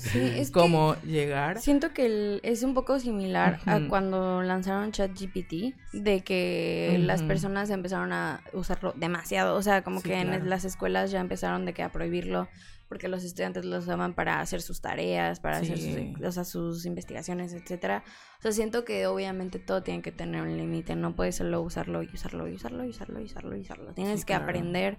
cómo 0.51 0.95
llegar. 1.05 1.61
Siento 1.61 1.93
que 1.93 2.39
es 2.43 2.63
un 2.63 2.73
poco 2.73 2.99
similar 2.99 3.59
a 3.65 3.81
cuando 3.87 4.41
lanzaron 4.41 4.91
ChatGPT, 4.91 5.75
de 5.93 6.21
que 6.21 6.97
las 6.99 7.21
personas 7.23 7.69
empezaron 7.69 8.11
a 8.11 8.41
usarlo 8.53 8.93
demasiado, 8.95 9.55
o 9.55 9.61
sea, 9.61 9.83
como 9.83 10.01
que 10.01 10.19
en 10.19 10.49
las 10.49 10.65
escuelas 10.65 11.11
ya 11.11 11.19
empezaron 11.19 11.65
de 11.65 11.73
que 11.73 11.83
a 11.83 11.91
prohibirlo 11.91 12.47
porque 12.87 13.07
los 13.07 13.23
estudiantes 13.23 13.65
lo 13.65 13.77
usaban 13.77 14.13
para 14.13 14.39
hacer 14.39 14.61
sus 14.61 14.81
tareas, 14.81 15.39
para 15.39 15.57
hacer 15.57 15.77
sus, 15.77 16.47
sus 16.47 16.85
investigaciones, 16.85 17.53
etcétera. 17.53 18.03
O 18.39 18.41
sea, 18.41 18.51
siento 18.51 18.85
que 18.85 19.07
obviamente 19.07 19.59
todo 19.59 19.83
tiene 19.83 20.01
que 20.01 20.11
tener 20.11 20.41
un 20.41 20.57
límite, 20.57 20.95
no 20.95 21.15
puedes 21.15 21.35
solo 21.35 21.61
usarlo 21.61 22.03
y 22.03 22.07
usarlo 22.07 22.47
y 22.47 22.53
usarlo 22.53 22.85
y 22.85 22.89
usarlo 22.89 23.21
y 23.21 23.25
usarlo 23.25 23.57
y 23.57 23.61
usarlo. 23.61 23.93
Tienes 23.93 24.25
que 24.25 24.33
aprender 24.33 24.97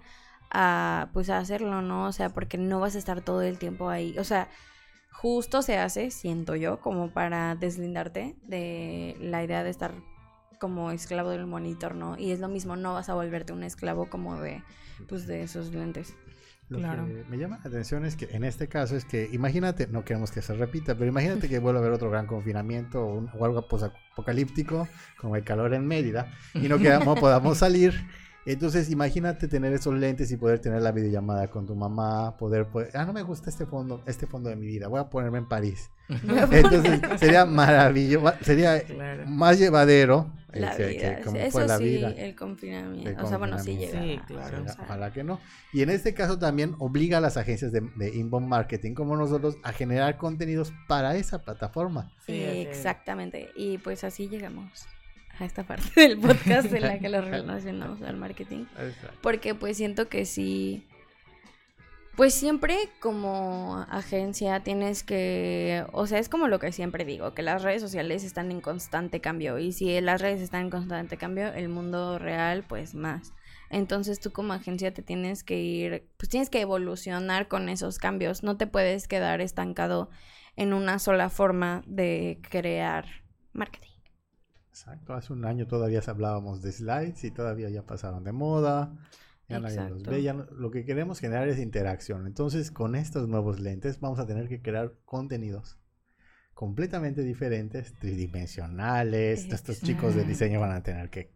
a 0.50 1.10
pues 1.12 1.30
a 1.30 1.38
hacerlo, 1.38 1.82
¿no? 1.82 2.06
O 2.06 2.12
sea, 2.12 2.30
porque 2.30 2.58
no 2.58 2.80
vas 2.80 2.94
a 2.94 2.98
estar 2.98 3.22
todo 3.22 3.42
el 3.42 3.58
tiempo 3.58 3.88
ahí. 3.88 4.18
O 4.18 4.24
sea, 4.24 4.48
justo 5.12 5.62
se 5.62 5.78
hace, 5.78 6.10
siento 6.10 6.56
yo, 6.56 6.80
como 6.80 7.10
para 7.10 7.54
deslindarte 7.54 8.36
de 8.42 9.16
la 9.20 9.42
idea 9.42 9.64
de 9.64 9.70
estar 9.70 9.94
como 10.58 10.90
esclavo 10.90 11.30
del 11.30 11.46
monitor, 11.46 11.94
¿no? 11.94 12.18
Y 12.18 12.32
es 12.32 12.40
lo 12.40 12.48
mismo, 12.48 12.76
no 12.76 12.94
vas 12.94 13.08
a 13.08 13.14
volverte 13.14 13.52
un 13.52 13.62
esclavo 13.62 14.08
como 14.10 14.40
de 14.40 14.62
pues 15.08 15.26
de 15.26 15.42
esos 15.42 15.72
lentes. 15.72 16.14
Lo 16.68 16.78
que 16.78 17.24
me 17.30 17.38
llama 17.38 17.58
la 17.62 17.70
atención 17.70 18.04
es 18.04 18.14
que 18.14 18.28
en 18.30 18.44
este 18.44 18.68
caso 18.68 18.94
es 18.94 19.06
que, 19.06 19.28
imagínate, 19.32 19.86
no 19.86 20.04
queremos 20.04 20.30
que 20.30 20.42
se 20.42 20.54
repita, 20.54 20.94
pero 20.94 21.06
imagínate 21.06 21.48
que 21.48 21.58
vuelva 21.58 21.80
a 21.80 21.82
haber 21.82 21.94
otro 21.94 22.10
gran 22.10 22.26
confinamiento 22.26 23.02
o, 23.02 23.44
algo 23.44 23.66
apocalíptico, 24.12 24.86
como 25.16 25.36
el 25.36 25.44
calor 25.44 25.72
en 25.72 25.86
Mérida, 25.86 26.30
y 26.54 26.68
no, 26.68 26.78
quedamos, 26.78 27.18
podamos 27.18 27.58
salir 27.58 27.94
entonces, 28.52 28.90
imagínate 28.90 29.48
tener 29.48 29.72
esos 29.72 29.94
lentes 29.94 30.30
y 30.30 30.36
poder 30.36 30.58
tener 30.58 30.80
la 30.82 30.92
videollamada 30.92 31.48
con 31.48 31.66
tu 31.66 31.74
mamá, 31.74 32.36
poder, 32.36 32.66
ah, 32.94 33.04
no 33.04 33.12
me 33.12 33.22
gusta 33.22 33.50
este 33.50 33.66
fondo, 33.66 34.02
este 34.06 34.26
fondo 34.26 34.48
de 34.48 34.56
mi 34.56 34.66
vida, 34.66 34.88
voy 34.88 35.00
a 35.00 35.10
ponerme 35.10 35.38
en 35.38 35.48
París. 35.48 35.90
Entonces, 36.08 37.00
sería 37.18 37.44
maravilloso, 37.44 38.32
sería 38.42 38.82
más 39.26 39.58
llevadero 39.58 40.32
la 40.52 40.74
vida. 40.76 41.20
como 41.22 41.36
Eso 41.36 41.60
la 41.60 41.78
sí, 41.78 42.02
el 42.16 42.34
confinamiento. 42.34 43.24
o 43.24 43.28
sea, 43.28 43.38
bueno, 43.38 43.58
sí 43.58 43.76
llega. 43.76 44.00
Sí, 44.00 44.20
claro. 44.26 44.64
Ojalá 44.82 45.12
que 45.12 45.24
no. 45.24 45.40
Y 45.72 45.82
en 45.82 45.90
este 45.90 46.14
caso 46.14 46.38
también 46.38 46.74
obliga 46.78 47.18
a 47.18 47.20
las 47.20 47.36
agencias 47.36 47.72
de, 47.72 47.82
inbound 48.14 48.48
marketing 48.48 48.94
como 48.94 49.16
nosotros 49.16 49.58
a 49.62 49.72
generar 49.72 50.16
contenidos 50.16 50.72
para 50.86 51.16
esa 51.16 51.42
plataforma. 51.42 52.10
Sí, 52.24 52.40
exactamente. 52.40 53.50
Y 53.56 53.78
pues 53.78 54.04
así 54.04 54.28
llegamos 54.28 54.88
a 55.38 55.44
esta 55.44 55.64
parte 55.64 55.88
del 56.00 56.18
podcast 56.18 56.72
en 56.72 56.82
la 56.82 56.98
que 56.98 57.08
lo 57.08 57.20
relacionamos 57.20 58.02
al 58.02 58.16
marketing. 58.16 58.66
Porque 59.22 59.54
pues 59.54 59.76
siento 59.76 60.08
que 60.08 60.24
sí, 60.24 60.86
Pues 62.16 62.34
siempre 62.34 62.76
como 63.00 63.86
agencia 63.90 64.60
tienes 64.60 65.04
que, 65.04 65.84
o 65.92 66.06
sea, 66.06 66.18
es 66.18 66.28
como 66.28 66.48
lo 66.48 66.58
que 66.58 66.72
siempre 66.72 67.04
digo, 67.04 67.32
que 67.32 67.42
las 67.42 67.62
redes 67.62 67.80
sociales 67.80 68.24
están 68.24 68.50
en 68.50 68.60
constante 68.60 69.20
cambio 69.20 69.58
y 69.58 69.72
si 69.72 70.00
las 70.00 70.20
redes 70.20 70.40
están 70.40 70.62
en 70.62 70.70
constante 70.70 71.16
cambio, 71.16 71.52
el 71.52 71.68
mundo 71.68 72.18
real 72.18 72.64
pues 72.68 72.94
más. 72.94 73.32
Entonces 73.70 74.18
tú 74.18 74.32
como 74.32 74.52
agencia 74.52 74.92
te 74.92 75.02
tienes 75.02 75.44
que 75.44 75.60
ir, 75.60 76.08
pues 76.16 76.28
tienes 76.28 76.50
que 76.50 76.60
evolucionar 76.60 77.48
con 77.48 77.68
esos 77.68 77.98
cambios, 77.98 78.42
no 78.42 78.56
te 78.56 78.66
puedes 78.66 79.06
quedar 79.08 79.40
estancado 79.40 80.10
en 80.56 80.72
una 80.72 80.98
sola 80.98 81.28
forma 81.30 81.82
de 81.86 82.40
crear 82.50 83.06
marketing. 83.52 83.97
Exacto, 84.80 85.14
hace 85.14 85.32
un 85.32 85.44
año 85.44 85.66
todavía 85.66 86.00
hablábamos 86.06 86.62
de 86.62 86.70
slides 86.70 87.24
y 87.24 87.30
todavía 87.30 87.68
ya 87.68 87.84
pasaron 87.84 88.22
de 88.22 88.32
moda 88.32 88.94
ya 89.48 89.60
nadie 89.60 89.88
los 89.88 90.02
ve, 90.02 90.22
lo 90.56 90.70
que 90.70 90.84
queremos 90.84 91.20
generar 91.20 91.48
es 91.48 91.58
interacción. 91.58 92.26
Entonces, 92.26 92.70
con 92.70 92.94
estos 92.94 93.28
nuevos 93.28 93.60
lentes 93.60 93.98
vamos 93.98 94.18
a 94.18 94.26
tener 94.26 94.48
que 94.48 94.60
crear 94.60 94.92
contenidos 95.04 95.78
completamente 96.52 97.22
diferentes, 97.22 97.94
tridimensionales. 97.98 99.50
Estos 99.50 99.80
chicos 99.80 100.14
de 100.14 100.24
diseño 100.24 100.60
van 100.60 100.72
a 100.72 100.82
tener 100.82 101.08
que, 101.08 101.32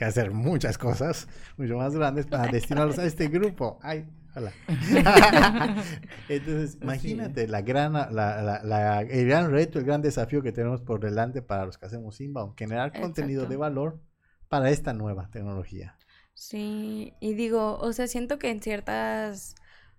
hacer 0.00 0.30
muchas 0.30 0.78
cosas 0.78 1.28
mucho 1.56 1.76
más 1.76 1.94
grandes 1.94 2.26
para 2.26 2.46
destinarlos 2.52 2.98
a 2.98 3.04
este 3.04 3.28
grupo. 3.28 3.78
Ay, 3.82 4.06
hola. 4.34 4.52
Entonces, 6.28 6.78
imagínate 6.80 7.48
la 7.48 7.62
gran, 7.62 7.92
la, 7.92 9.02
el 9.02 9.26
gran 9.28 9.50
reto, 9.50 9.78
el 9.78 9.84
gran 9.84 10.02
desafío 10.02 10.42
que 10.42 10.52
tenemos 10.52 10.82
por 10.82 11.00
delante 11.00 11.42
para 11.42 11.66
los 11.66 11.78
que 11.78 11.86
hacemos 11.86 12.20
inbound, 12.20 12.56
generar 12.56 12.98
contenido 12.98 13.46
de 13.46 13.56
valor 13.56 14.00
para 14.48 14.70
esta 14.70 14.92
nueva 14.92 15.28
tecnología. 15.30 15.96
Sí, 16.34 17.14
y 17.18 17.34
digo, 17.34 17.78
o 17.78 17.92
sea, 17.92 18.06
siento 18.06 18.38
que 18.38 18.50
en 18.50 18.60
ciertas 18.60 19.54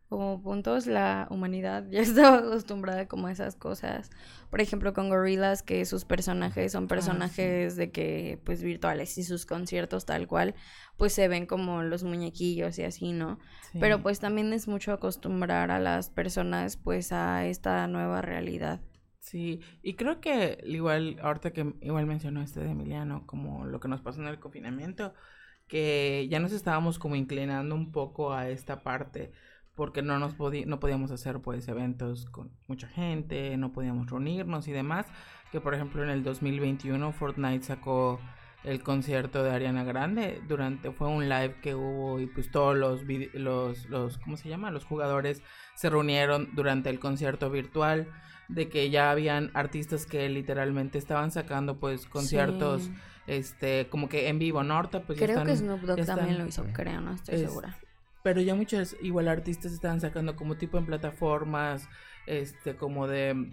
como 0.09 0.41
puntos 0.41 0.87
la 0.87 1.27
humanidad 1.29 1.85
ya 1.91 2.01
estaba 2.01 2.37
acostumbrada 2.37 3.07
como 3.07 3.27
a 3.27 3.31
esas 3.31 3.55
cosas. 3.55 4.09
Por 4.49 4.61
ejemplo, 4.61 4.93
con 4.93 5.09
Gorillaz, 5.09 5.63
que 5.63 5.85
sus 5.85 6.05
personajes 6.05 6.71
son 6.71 6.85
ah, 6.85 6.87
personajes 6.87 7.75
de 7.75 7.91
que, 7.91 8.39
pues, 8.45 8.63
virtuales 8.63 9.17
y 9.17 9.23
sus 9.23 9.45
conciertos 9.45 10.05
tal 10.05 10.27
cual, 10.27 10.55
pues 10.97 11.13
se 11.13 11.27
ven 11.27 11.45
como 11.45 11.83
los 11.83 12.03
muñequillos 12.03 12.79
y 12.79 12.83
así, 12.83 13.11
¿no? 13.11 13.39
Pero 13.79 14.01
pues 14.01 14.19
también 14.19 14.53
es 14.53 14.67
mucho 14.67 14.93
acostumbrar 14.93 15.71
a 15.71 15.79
las 15.79 16.09
personas, 16.09 16.77
pues, 16.77 17.11
a 17.11 17.45
esta 17.45 17.87
nueva 17.87 18.21
realidad. 18.21 18.81
Sí, 19.19 19.59
y 19.83 19.95
creo 19.95 20.21
que 20.21 20.57
igual, 20.63 21.17
ahorita 21.21 21.51
que 21.51 21.73
igual 21.81 22.05
mencionó 22.05 22.41
este 22.41 22.61
de 22.61 22.71
Emiliano, 22.71 23.25
como 23.27 23.65
lo 23.65 23.81
que 23.81 23.89
nos 23.89 24.01
pasó 24.01 24.21
en 24.21 24.27
el 24.27 24.39
confinamiento, 24.39 25.13
que 25.67 26.27
ya 26.29 26.39
nos 26.39 26.53
estábamos 26.53 26.97
como 26.97 27.17
inclinando 27.17 27.75
un 27.75 27.91
poco 27.91 28.33
a 28.33 28.49
esta 28.49 28.83
parte 28.83 29.33
porque 29.77 30.01
no 30.01 30.17
nos 30.17 30.35
no 30.65 30.79
podíamos 30.79 31.11
hacer 31.11 31.39
pues 31.39 31.67
eventos 31.67 32.25
con 32.25 32.49
mucha 32.67 32.87
gente, 32.87 33.55
no 33.57 33.71
podíamos 33.71 34.09
reunirnos 34.09 34.67
y 34.67 34.71
demás, 34.71 35.05
que 35.51 35.61
por 35.61 35.75
ejemplo 35.75 36.03
en 36.03 36.09
el 36.09 36.23
2021 36.23 37.13
Fortnite 37.13 37.63
sacó 37.63 38.19
el 38.63 38.81
concierto 38.81 39.43
de 39.43 39.51
Ariana 39.51 39.83
Grande 39.83 40.41
durante 40.47 40.91
fue 40.91 41.07
un 41.07 41.29
live 41.29 41.57
que 41.61 41.75
hubo 41.75 42.19
y 42.19 42.25
pues 42.25 42.49
todos 42.49 42.75
los 42.75 43.03
los 43.33 43.85
los 43.87 44.17
¿cómo 44.17 44.35
se 44.35 44.49
llama? 44.49 44.71
los 44.71 44.83
jugadores 44.83 45.43
se 45.75 45.91
reunieron 45.91 46.49
durante 46.55 46.89
el 46.89 46.99
concierto 46.99 47.51
virtual 47.51 48.07
de 48.47 48.69
que 48.69 48.89
ya 48.89 49.11
habían 49.11 49.51
artistas 49.53 50.07
que 50.07 50.27
literalmente 50.27 50.97
estaban 50.97 51.29
sacando 51.29 51.77
pues 51.79 52.07
conciertos 52.07 52.89
este, 53.27 53.87
como 53.89 54.07
que 54.07 54.29
en 54.29 54.39
vivo, 54.39 54.63
¿no? 54.63 54.81
pues 55.05 55.19
Creo 55.19 55.43
que 55.43 55.55
Snoop 55.55 55.81
Dogg 55.81 56.05
también 56.05 56.37
lo 56.37 56.47
hizo, 56.47 56.65
creo, 56.73 57.01
no 57.01 57.11
estoy 57.11 57.39
segura. 57.39 57.77
Pero 58.23 58.41
ya 58.41 58.55
muchos, 58.55 58.95
igual 59.01 59.27
artistas 59.27 59.71
estaban 59.71 60.01
sacando 60.01 60.35
como 60.35 60.57
tipo 60.57 60.77
en 60.77 60.85
plataformas, 60.85 61.87
este, 62.25 62.75
como 62.75 63.07
de 63.07 63.49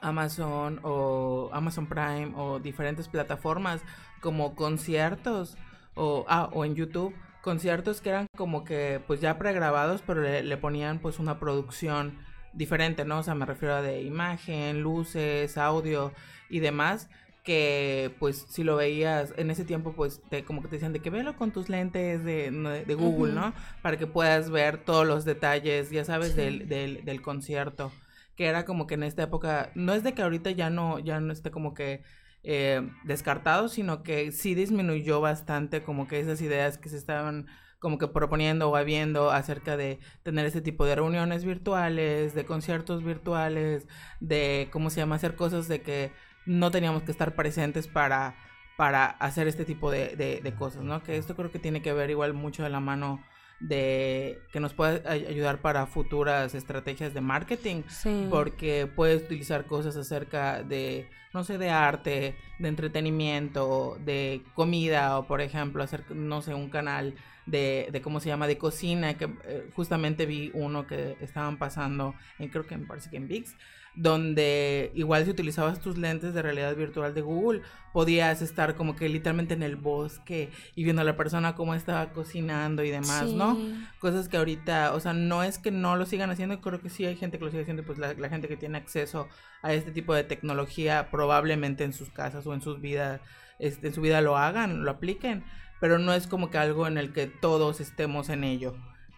Amazon 0.00 0.80
o 0.82 1.50
Amazon 1.52 1.86
Prime 1.86 2.32
o 2.36 2.58
diferentes 2.58 3.08
plataformas, 3.08 3.82
como 4.20 4.54
conciertos, 4.54 5.56
o, 5.94 6.24
ah, 6.28 6.50
o 6.52 6.64
en 6.64 6.74
YouTube, 6.74 7.14
conciertos 7.42 8.00
que 8.00 8.10
eran 8.10 8.26
como 8.36 8.64
que 8.64 9.00
pues 9.06 9.20
ya 9.20 9.38
pregrabados, 9.38 10.02
pero 10.06 10.22
le, 10.22 10.42
le 10.42 10.56
ponían 10.56 10.98
pues 10.98 11.18
una 11.18 11.38
producción 11.38 12.18
diferente, 12.52 13.04
¿no? 13.04 13.18
O 13.18 13.22
sea, 13.22 13.34
me 13.34 13.46
refiero 13.46 13.74
a 13.76 13.82
de 13.82 14.02
imagen, 14.02 14.82
luces, 14.82 15.56
audio 15.56 16.12
y 16.48 16.60
demás 16.60 17.08
que 17.50 18.14
pues 18.20 18.46
si 18.48 18.62
lo 18.62 18.76
veías 18.76 19.34
en 19.36 19.50
ese 19.50 19.64
tiempo 19.64 19.92
pues 19.92 20.22
te, 20.30 20.44
como 20.44 20.62
que 20.62 20.68
te 20.68 20.76
decían 20.76 20.92
de 20.92 21.00
que 21.00 21.10
velo 21.10 21.34
con 21.34 21.50
tus 21.50 21.68
lentes 21.68 22.22
de, 22.22 22.52
de 22.86 22.94
Google, 22.94 23.32
¿no? 23.32 23.52
Para 23.82 23.96
que 23.96 24.06
puedas 24.06 24.50
ver 24.50 24.84
todos 24.84 25.04
los 25.04 25.24
detalles, 25.24 25.90
ya 25.90 26.04
sabes, 26.04 26.36
del, 26.36 26.68
del, 26.68 27.04
del, 27.04 27.20
concierto. 27.20 27.90
Que 28.36 28.46
era 28.46 28.64
como 28.64 28.86
que 28.86 28.94
en 28.94 29.02
esta 29.02 29.24
época, 29.24 29.72
no 29.74 29.94
es 29.94 30.04
de 30.04 30.14
que 30.14 30.22
ahorita 30.22 30.52
ya 30.52 30.70
no, 30.70 31.00
ya 31.00 31.18
no 31.18 31.32
esté 31.32 31.50
como 31.50 31.74
que 31.74 32.04
eh, 32.44 32.88
descartado, 33.02 33.68
sino 33.68 34.04
que 34.04 34.30
sí 34.30 34.54
disminuyó 34.54 35.20
bastante 35.20 35.82
como 35.82 36.06
que 36.06 36.20
esas 36.20 36.40
ideas 36.42 36.78
que 36.78 36.88
se 36.88 36.98
estaban 36.98 37.48
como 37.80 37.98
que 37.98 38.06
proponiendo 38.06 38.70
o 38.70 38.76
habiendo 38.76 39.32
acerca 39.32 39.76
de 39.76 39.98
tener 40.22 40.46
ese 40.46 40.60
tipo 40.60 40.84
de 40.84 40.94
reuniones 40.94 41.44
virtuales, 41.44 42.32
de 42.32 42.44
conciertos 42.44 43.02
virtuales, 43.02 43.88
de 44.20 44.68
cómo 44.70 44.88
se 44.90 45.00
llama, 45.00 45.16
hacer 45.16 45.34
cosas 45.34 45.66
de 45.66 45.82
que 45.82 46.12
no 46.50 46.72
teníamos 46.72 47.04
que 47.04 47.12
estar 47.12 47.36
presentes 47.36 47.86
para, 47.86 48.34
para 48.76 49.06
hacer 49.06 49.46
este 49.46 49.64
tipo 49.64 49.90
de, 49.90 50.16
de, 50.16 50.54
cosas, 50.54 50.82
¿no? 50.82 51.00
Que 51.02 51.16
esto 51.16 51.36
creo 51.36 51.52
que 51.52 51.60
tiene 51.60 51.80
que 51.80 51.92
ver 51.92 52.10
igual 52.10 52.34
mucho 52.34 52.64
de 52.64 52.70
la 52.70 52.80
mano 52.80 53.22
de 53.60 54.42
que 54.52 54.58
nos 54.58 54.74
puede 54.74 55.06
ayudar 55.08 55.60
para 55.60 55.86
futuras 55.86 56.54
estrategias 56.54 57.12
de 57.12 57.20
marketing 57.20 57.82
porque 58.30 58.90
puedes 58.96 59.22
utilizar 59.22 59.66
cosas 59.66 59.96
acerca 59.96 60.62
de 60.62 61.10
no 61.34 61.44
sé 61.44 61.58
de 61.58 61.68
arte 61.68 62.36
de 62.58 62.68
entretenimiento 62.68 63.98
de 64.02 64.42
comida 64.54 65.18
o 65.18 65.26
por 65.26 65.42
ejemplo 65.42 65.82
hacer 65.82 66.10
no 66.10 66.40
sé 66.40 66.54
un 66.54 66.70
canal 66.70 67.14
de, 67.44 67.90
de 67.92 68.00
cómo 68.00 68.18
se 68.20 68.30
llama 68.30 68.46
de 68.46 68.56
cocina 68.56 69.18
que 69.18 69.28
eh, 69.44 69.68
justamente 69.76 70.24
vi 70.24 70.50
uno 70.54 70.86
que 70.86 71.18
estaban 71.20 71.58
pasando 71.58 72.14
en 72.38 72.48
creo 72.48 72.66
que 72.66 72.78
me 72.78 72.86
parece 72.86 73.10
que 73.10 73.18
en 73.18 73.28
VIX 73.28 73.54
donde 73.94 74.92
igual 74.94 75.24
si 75.24 75.30
utilizabas 75.30 75.80
tus 75.80 75.98
lentes 75.98 76.32
de 76.32 76.42
realidad 76.42 76.74
virtual 76.76 77.14
de 77.14 77.20
Google, 77.20 77.62
podías 77.92 78.40
estar 78.40 78.76
como 78.76 78.94
que 78.94 79.08
literalmente 79.08 79.54
en 79.54 79.62
el 79.62 79.76
bosque 79.76 80.50
y 80.74 80.84
viendo 80.84 81.02
a 81.02 81.04
la 81.04 81.16
persona 81.16 81.54
cómo 81.54 81.74
estaba 81.74 82.12
cocinando 82.12 82.84
y 82.84 82.90
demás, 82.90 83.32
¿no? 83.32 83.58
Cosas 83.98 84.28
que 84.28 84.36
ahorita, 84.36 84.94
o 84.94 85.00
sea, 85.00 85.12
no 85.12 85.42
es 85.42 85.58
que 85.58 85.70
no 85.70 85.96
lo 85.96 86.06
sigan 86.06 86.30
haciendo, 86.30 86.60
creo 86.60 86.80
que 86.80 86.88
sí 86.88 87.04
hay 87.04 87.16
gente 87.16 87.38
que 87.38 87.44
lo 87.44 87.50
sigue 87.50 87.62
haciendo, 87.62 87.84
pues 87.84 87.98
la, 87.98 88.28
gente 88.28 88.48
que 88.48 88.56
tiene 88.56 88.78
acceso 88.78 89.28
a 89.62 89.72
este 89.72 89.90
tipo 89.90 90.14
de 90.14 90.22
tecnología 90.22 91.10
probablemente 91.10 91.82
en 91.84 91.92
sus 91.92 92.10
casas 92.10 92.46
o 92.46 92.54
en 92.54 92.60
sus 92.60 92.80
vidas, 92.80 93.20
este, 93.58 93.88
en 93.88 93.94
su 93.94 94.00
vida 94.00 94.20
lo 94.20 94.36
hagan, 94.36 94.84
lo 94.84 94.90
apliquen, 94.92 95.42
pero 95.80 95.98
no 95.98 96.14
es 96.14 96.26
como 96.28 96.50
que 96.50 96.58
algo 96.58 96.86
en 96.86 96.96
el 96.96 97.12
que 97.12 97.26
todos 97.26 97.80
estemos 97.80 98.28
en 98.28 98.44
ello. 98.44 98.76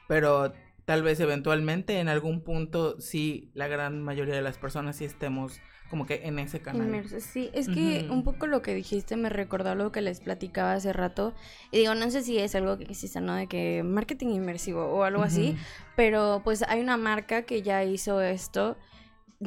Pero 0.08 0.54
tal 0.84 1.02
vez 1.02 1.20
eventualmente 1.20 1.98
en 2.00 2.08
algún 2.08 2.42
punto 2.42 3.00
sí 3.00 3.50
la 3.54 3.68
gran 3.68 4.02
mayoría 4.02 4.34
de 4.34 4.42
las 4.42 4.58
personas 4.58 4.96
sí 4.96 5.04
estemos 5.04 5.60
como 5.92 6.06
que 6.06 6.22
en 6.24 6.38
ese 6.38 6.62
canal. 6.62 7.04
Sí, 7.20 7.50
es 7.52 7.68
que 7.68 8.08
un 8.08 8.24
poco 8.24 8.46
lo 8.46 8.62
que 8.62 8.74
dijiste 8.74 9.14
me 9.16 9.28
recordó 9.28 9.72
algo 9.72 9.92
que 9.92 10.00
les 10.00 10.20
platicaba 10.20 10.72
hace 10.72 10.90
rato. 10.94 11.34
Y 11.70 11.80
digo, 11.80 11.94
no 11.94 12.10
sé 12.10 12.22
si 12.22 12.38
es 12.38 12.54
algo 12.54 12.78
que 12.78 12.84
existe, 12.84 13.20
¿no? 13.20 13.34
De 13.34 13.46
que 13.46 13.82
marketing 13.82 14.28
inmersivo 14.28 14.86
o 14.86 15.02
algo 15.02 15.22
así. 15.22 15.54
Pero 15.94 16.40
pues 16.44 16.62
hay 16.66 16.80
una 16.80 16.96
marca 16.96 17.42
que 17.42 17.60
ya 17.60 17.84
hizo 17.84 18.22
esto 18.22 18.78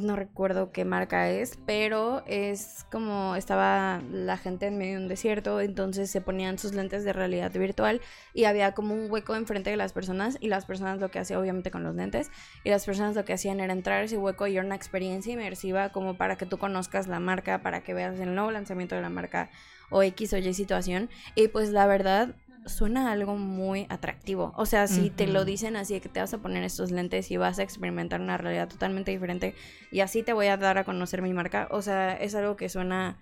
no 0.02 0.16
recuerdo 0.16 0.72
qué 0.72 0.84
marca 0.84 1.30
es, 1.30 1.58
pero 1.66 2.22
es 2.26 2.86
como 2.90 3.36
estaba 3.36 4.00
la 4.10 4.36
gente 4.36 4.66
en 4.66 4.78
medio 4.78 4.96
de 4.96 5.02
un 5.02 5.08
desierto, 5.08 5.60
entonces 5.60 6.10
se 6.10 6.20
ponían 6.20 6.58
sus 6.58 6.74
lentes 6.74 7.04
de 7.04 7.12
realidad 7.12 7.52
virtual 7.52 8.00
y 8.34 8.44
había 8.44 8.72
como 8.72 8.94
un 8.94 9.10
hueco 9.10 9.34
enfrente 9.34 9.70
de 9.70 9.76
las 9.76 9.92
personas 9.92 10.38
y 10.40 10.48
las 10.48 10.66
personas 10.66 11.00
lo 11.00 11.10
que 11.10 11.18
hacían 11.18 11.40
obviamente 11.40 11.70
con 11.70 11.82
los 11.82 11.94
lentes 11.94 12.30
y 12.64 12.70
las 12.70 12.84
personas 12.84 13.14
lo 13.16 13.24
que 13.24 13.32
hacían 13.32 13.60
era 13.60 13.72
entrar 13.72 14.02
a 14.02 14.04
ese 14.04 14.18
hueco 14.18 14.46
y 14.46 14.56
era 14.56 14.64
una 14.66 14.76
experiencia 14.76 15.32
inmersiva 15.32 15.90
como 15.90 16.16
para 16.16 16.36
que 16.36 16.46
tú 16.46 16.58
conozcas 16.58 17.06
la 17.08 17.20
marca, 17.20 17.62
para 17.62 17.82
que 17.82 17.94
veas 17.94 18.18
el 18.20 18.34
nuevo 18.34 18.50
lanzamiento 18.50 18.94
de 18.94 19.02
la 19.02 19.10
marca 19.10 19.50
o 19.90 20.02
X 20.02 20.32
o 20.32 20.38
Y 20.38 20.54
situación 20.54 21.08
y 21.34 21.48
pues 21.48 21.70
la 21.70 21.86
verdad 21.86 22.34
suena 22.66 23.12
algo 23.12 23.36
muy 23.36 23.86
atractivo. 23.88 24.52
O 24.56 24.66
sea, 24.66 24.86
si 24.88 25.10
te 25.10 25.26
lo 25.26 25.44
dicen 25.44 25.76
así, 25.76 26.00
que 26.00 26.08
te 26.08 26.20
vas 26.20 26.34
a 26.34 26.38
poner 26.38 26.64
estos 26.64 26.90
lentes 26.90 27.30
y 27.30 27.36
vas 27.36 27.58
a 27.58 27.62
experimentar 27.62 28.20
una 28.20 28.36
realidad 28.36 28.68
totalmente 28.68 29.10
diferente 29.10 29.54
y 29.90 30.00
así 30.00 30.22
te 30.22 30.32
voy 30.32 30.48
a 30.48 30.56
dar 30.56 30.78
a 30.78 30.84
conocer 30.84 31.22
mi 31.22 31.32
marca, 31.32 31.68
o 31.70 31.82
sea, 31.82 32.14
es 32.14 32.34
algo 32.34 32.56
que 32.56 32.68
suena, 32.68 33.18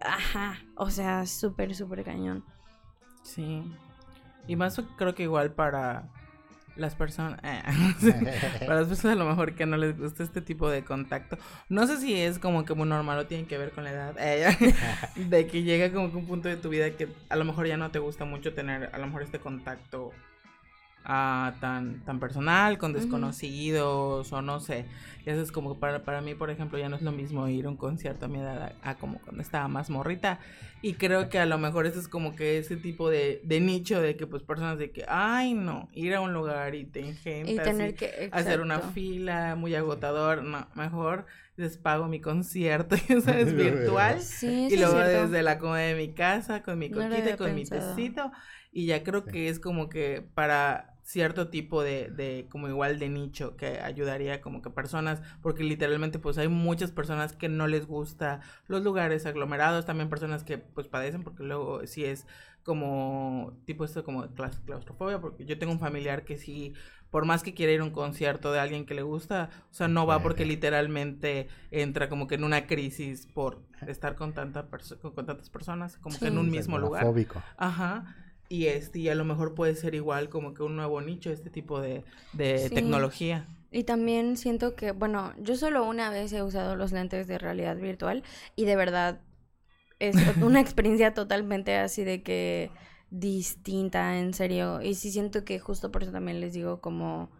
ajá, 0.00 0.58
o 0.74 0.90
sea, 0.90 1.26
súper, 1.26 1.74
súper 1.74 2.04
cañón. 2.04 2.44
Sí. 3.22 3.62
Y 4.46 4.56
más 4.56 4.80
creo 4.96 5.14
que 5.14 5.24
igual 5.24 5.52
para 5.52 6.08
las 6.78 6.94
personas, 6.94 7.38
eh, 7.42 7.62
para 8.66 8.80
las 8.80 8.88
personas 8.88 9.16
a 9.16 9.18
lo 9.18 9.28
mejor 9.28 9.54
que 9.54 9.66
no 9.66 9.76
les 9.76 9.98
gusta 9.98 10.22
este 10.22 10.40
tipo 10.40 10.70
de 10.70 10.84
contacto, 10.84 11.36
no 11.68 11.86
sé 11.86 11.98
si 11.98 12.14
es 12.14 12.38
como 12.38 12.64
que 12.64 12.74
muy 12.74 12.88
normal 12.88 13.18
o 13.18 13.26
tiene 13.26 13.46
que 13.46 13.58
ver 13.58 13.72
con 13.72 13.84
la 13.84 13.90
edad, 13.90 14.16
eh, 14.18 14.74
de 15.16 15.46
que 15.46 15.62
llega 15.62 15.92
como 15.92 16.10
que 16.10 16.16
un 16.16 16.26
punto 16.26 16.48
de 16.48 16.56
tu 16.56 16.68
vida 16.68 16.90
que 16.90 17.08
a 17.28 17.36
lo 17.36 17.44
mejor 17.44 17.66
ya 17.66 17.76
no 17.76 17.90
te 17.90 17.98
gusta 17.98 18.24
mucho 18.24 18.54
tener 18.54 18.90
a 18.92 18.98
lo 18.98 19.06
mejor 19.06 19.22
este 19.22 19.38
contacto 19.38 20.12
ah, 21.08 21.54
tan, 21.60 22.04
tan 22.04 22.20
personal, 22.20 22.78
con 22.78 22.92
desconocidos 22.92 24.32
o 24.32 24.42
no 24.42 24.60
sé. 24.60 24.84
Y 25.26 25.30
eso 25.30 25.40
es 25.40 25.50
como 25.50 25.78
para, 25.78 26.04
para 26.04 26.20
mí, 26.20 26.34
por 26.34 26.50
ejemplo, 26.50 26.78
ya 26.78 26.88
no 26.88 26.96
es 26.96 27.02
lo 27.02 27.10
mismo 27.10 27.48
ir 27.48 27.66
a 27.66 27.70
un 27.70 27.76
concierto 27.76 28.26
a 28.26 28.28
mi 28.28 28.38
edad 28.38 28.72
a, 28.82 28.94
como 28.94 29.18
cuando 29.20 29.42
estaba 29.42 29.66
más 29.66 29.90
morrita. 29.90 30.38
Y 30.80 30.94
creo 30.94 31.28
que 31.28 31.40
a 31.40 31.46
lo 31.46 31.58
mejor 31.58 31.86
eso 31.86 31.98
es 31.98 32.06
como 32.06 32.36
que 32.36 32.58
ese 32.58 32.76
tipo 32.76 33.10
de, 33.10 33.40
de 33.42 33.58
nicho 33.60 34.00
de 34.00 34.16
que 34.16 34.28
pues 34.28 34.44
personas 34.44 34.78
de 34.78 34.92
que, 34.92 35.04
ay 35.08 35.54
no, 35.54 35.88
ir 35.92 36.14
a 36.14 36.20
un 36.20 36.32
lugar 36.32 36.76
y 36.76 36.84
te 36.84 37.02
gente 37.14 37.52
y 37.52 37.56
tener 37.56 37.94
que 37.94 38.28
hacer 38.30 38.60
una 38.60 38.78
fila 38.78 39.56
muy 39.56 39.74
agotador, 39.74 40.44
no, 40.44 40.68
mejor 40.74 41.26
les 41.58 41.76
pago 41.76 42.06
mi 42.06 42.20
concierto, 42.20 42.94
eso 43.08 43.30
es 43.30 43.52
virtual. 43.56 44.20
Sí, 44.22 44.68
y 44.70 44.76
luego 44.76 44.98
desde 44.98 45.42
la 45.42 45.58
cama 45.58 45.80
de 45.80 45.94
mi 45.94 46.12
casa, 46.12 46.62
con 46.62 46.78
mi 46.78 46.90
coquita, 46.90 47.36
con 47.36 47.54
mi 47.54 47.64
tecito. 47.64 48.30
Y 48.70 48.86
ya 48.86 49.02
creo 49.02 49.24
que 49.24 49.48
es 49.48 49.58
como 49.58 49.88
que 49.88 50.22
para 50.34 50.87
cierto 51.08 51.48
tipo 51.48 51.82
de, 51.82 52.10
de, 52.10 52.48
como 52.50 52.68
igual 52.68 52.98
de 52.98 53.08
nicho 53.08 53.56
que 53.56 53.80
ayudaría 53.80 54.42
como 54.42 54.60
que 54.60 54.68
personas, 54.68 55.22
porque 55.40 55.64
literalmente 55.64 56.18
pues 56.18 56.36
hay 56.36 56.48
muchas 56.48 56.90
personas 56.90 57.32
que 57.32 57.48
no 57.48 57.66
les 57.66 57.86
gusta 57.86 58.42
los 58.66 58.84
lugares 58.84 59.24
aglomerados, 59.24 59.86
también 59.86 60.10
personas 60.10 60.44
que 60.44 60.58
pues 60.58 60.86
padecen 60.86 61.22
porque 61.22 61.44
luego 61.44 61.86
sí 61.86 62.04
es 62.04 62.26
como 62.62 63.58
tipo 63.64 63.86
esto 63.86 64.04
como 64.04 64.26
claustrofobia, 64.34 65.18
porque 65.18 65.46
yo 65.46 65.58
tengo 65.58 65.72
un 65.72 65.80
familiar 65.80 66.26
que 66.26 66.36
sí, 66.36 66.74
por 67.08 67.24
más 67.24 67.42
que 67.42 67.54
quiera 67.54 67.72
ir 67.72 67.80
a 67.80 67.84
un 67.84 67.90
concierto 67.90 68.52
de 68.52 68.60
alguien 68.60 68.84
que 68.84 68.92
le 68.92 69.00
gusta, 69.00 69.48
o 69.70 69.74
sea, 69.74 69.88
no 69.88 70.06
va 70.06 70.22
porque 70.22 70.44
literalmente 70.44 71.48
entra 71.70 72.10
como 72.10 72.26
que 72.26 72.34
en 72.34 72.44
una 72.44 72.66
crisis 72.66 73.26
por 73.32 73.62
estar 73.86 74.14
con, 74.14 74.34
tanta 74.34 74.68
con, 75.00 75.24
tantas 75.24 75.48
personas, 75.48 75.96
como 75.96 76.18
que 76.18 76.26
en 76.26 76.36
un 76.36 76.50
mismo 76.50 76.76
lugar. 76.76 77.06
Ajá. 77.56 78.14
Y 78.48 78.66
este, 78.66 79.00
y 79.00 79.08
a 79.08 79.14
lo 79.14 79.24
mejor 79.24 79.54
puede 79.54 79.74
ser 79.74 79.94
igual 79.94 80.28
como 80.28 80.54
que 80.54 80.62
un 80.62 80.76
nuevo 80.76 81.00
nicho, 81.00 81.30
este 81.30 81.50
tipo 81.50 81.80
de, 81.80 82.04
de 82.32 82.70
tecnología. 82.70 83.46
Y 83.70 83.84
también 83.84 84.36
siento 84.36 84.74
que, 84.74 84.92
bueno, 84.92 85.34
yo 85.38 85.54
solo 85.56 85.84
una 85.84 86.10
vez 86.10 86.32
he 86.32 86.42
usado 86.42 86.74
los 86.74 86.92
lentes 86.92 87.26
de 87.26 87.38
realidad 87.38 87.76
virtual 87.76 88.22
y 88.56 88.64
de 88.64 88.76
verdad 88.76 89.20
es 89.98 90.16
una 90.42 90.60
experiencia 90.60 91.12
totalmente 91.12 91.76
así 91.76 92.04
de 92.04 92.22
que 92.22 92.70
distinta, 93.10 94.18
en 94.18 94.32
serio. 94.32 94.80
Y 94.80 94.94
sí 94.94 95.10
siento 95.10 95.44
que 95.44 95.58
justo 95.58 95.90
por 95.90 96.02
eso 96.02 96.12
también 96.12 96.40
les 96.40 96.54
digo 96.54 96.80
como... 96.80 97.30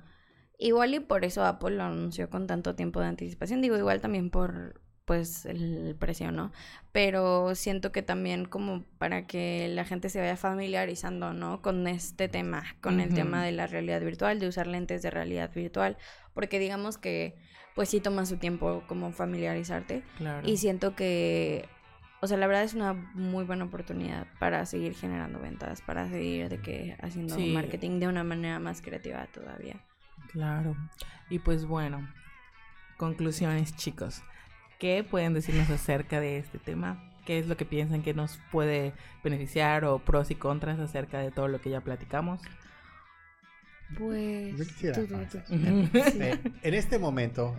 Igual 0.58 0.92
y 0.94 1.00
por 1.00 1.24
eso 1.24 1.44
Apple 1.44 1.76
lo 1.76 1.84
anunció 1.84 2.28
con 2.30 2.48
tanto 2.48 2.74
tiempo 2.74 3.00
de 3.00 3.06
anticipación. 3.06 3.62
Digo, 3.62 3.76
igual 3.76 4.00
también 4.00 4.28
por 4.28 4.80
pues 5.08 5.46
el 5.46 5.96
precio, 5.98 6.30
¿no? 6.32 6.52
Pero 6.92 7.54
siento 7.54 7.92
que 7.92 8.02
también 8.02 8.44
como 8.44 8.84
para 8.98 9.26
que 9.26 9.66
la 9.68 9.86
gente 9.86 10.10
se 10.10 10.20
vaya 10.20 10.36
familiarizando, 10.36 11.32
¿no? 11.32 11.62
Con 11.62 11.86
este 11.88 12.28
tema, 12.28 12.62
con 12.82 13.00
el 13.00 13.14
tema 13.14 13.42
de 13.42 13.52
la 13.52 13.66
realidad 13.66 14.02
virtual, 14.02 14.38
de 14.38 14.48
usar 14.48 14.66
lentes 14.66 15.00
de 15.00 15.08
realidad 15.08 15.50
virtual, 15.54 15.96
porque 16.34 16.58
digamos 16.58 16.98
que 16.98 17.36
pues 17.74 17.88
sí 17.88 18.00
toma 18.00 18.26
su 18.26 18.36
tiempo 18.36 18.84
como 18.86 19.10
familiarizarte. 19.10 20.02
Claro. 20.18 20.46
Y 20.46 20.58
siento 20.58 20.94
que 20.94 21.66
o 22.20 22.26
sea, 22.26 22.36
la 22.36 22.46
verdad 22.46 22.64
es 22.64 22.74
una 22.74 22.92
muy 22.92 23.44
buena 23.44 23.64
oportunidad 23.64 24.26
para 24.38 24.66
seguir 24.66 24.94
generando 24.94 25.38
ventas, 25.38 25.80
para 25.80 26.06
seguir 26.10 26.50
de 26.50 26.60
que 26.60 26.98
haciendo 27.00 27.38
marketing 27.38 27.98
de 27.98 28.08
una 28.08 28.24
manera 28.24 28.58
más 28.58 28.82
creativa 28.82 29.26
todavía. 29.28 29.82
Claro. 30.32 30.76
Y 31.30 31.38
pues 31.38 31.64
bueno, 31.64 32.06
conclusiones, 32.98 33.74
chicos. 33.74 34.22
¿Qué 34.78 35.04
pueden 35.08 35.34
decirnos 35.34 35.68
acerca 35.70 36.20
de 36.20 36.38
este 36.38 36.58
tema? 36.58 37.02
¿Qué 37.26 37.38
es 37.38 37.46
lo 37.46 37.56
que 37.56 37.64
piensan 37.64 38.02
que 38.02 38.14
nos 38.14 38.38
puede 38.52 38.92
beneficiar 39.24 39.84
o 39.84 39.98
pros 39.98 40.30
y 40.30 40.36
contras 40.36 40.78
acerca 40.78 41.18
de 41.18 41.30
todo 41.30 41.48
lo 41.48 41.60
que 41.60 41.70
ya 41.70 41.80
platicamos? 41.80 42.40
Pues. 43.98 44.54
En 46.62 46.74
este 46.74 46.98
momento, 46.98 47.56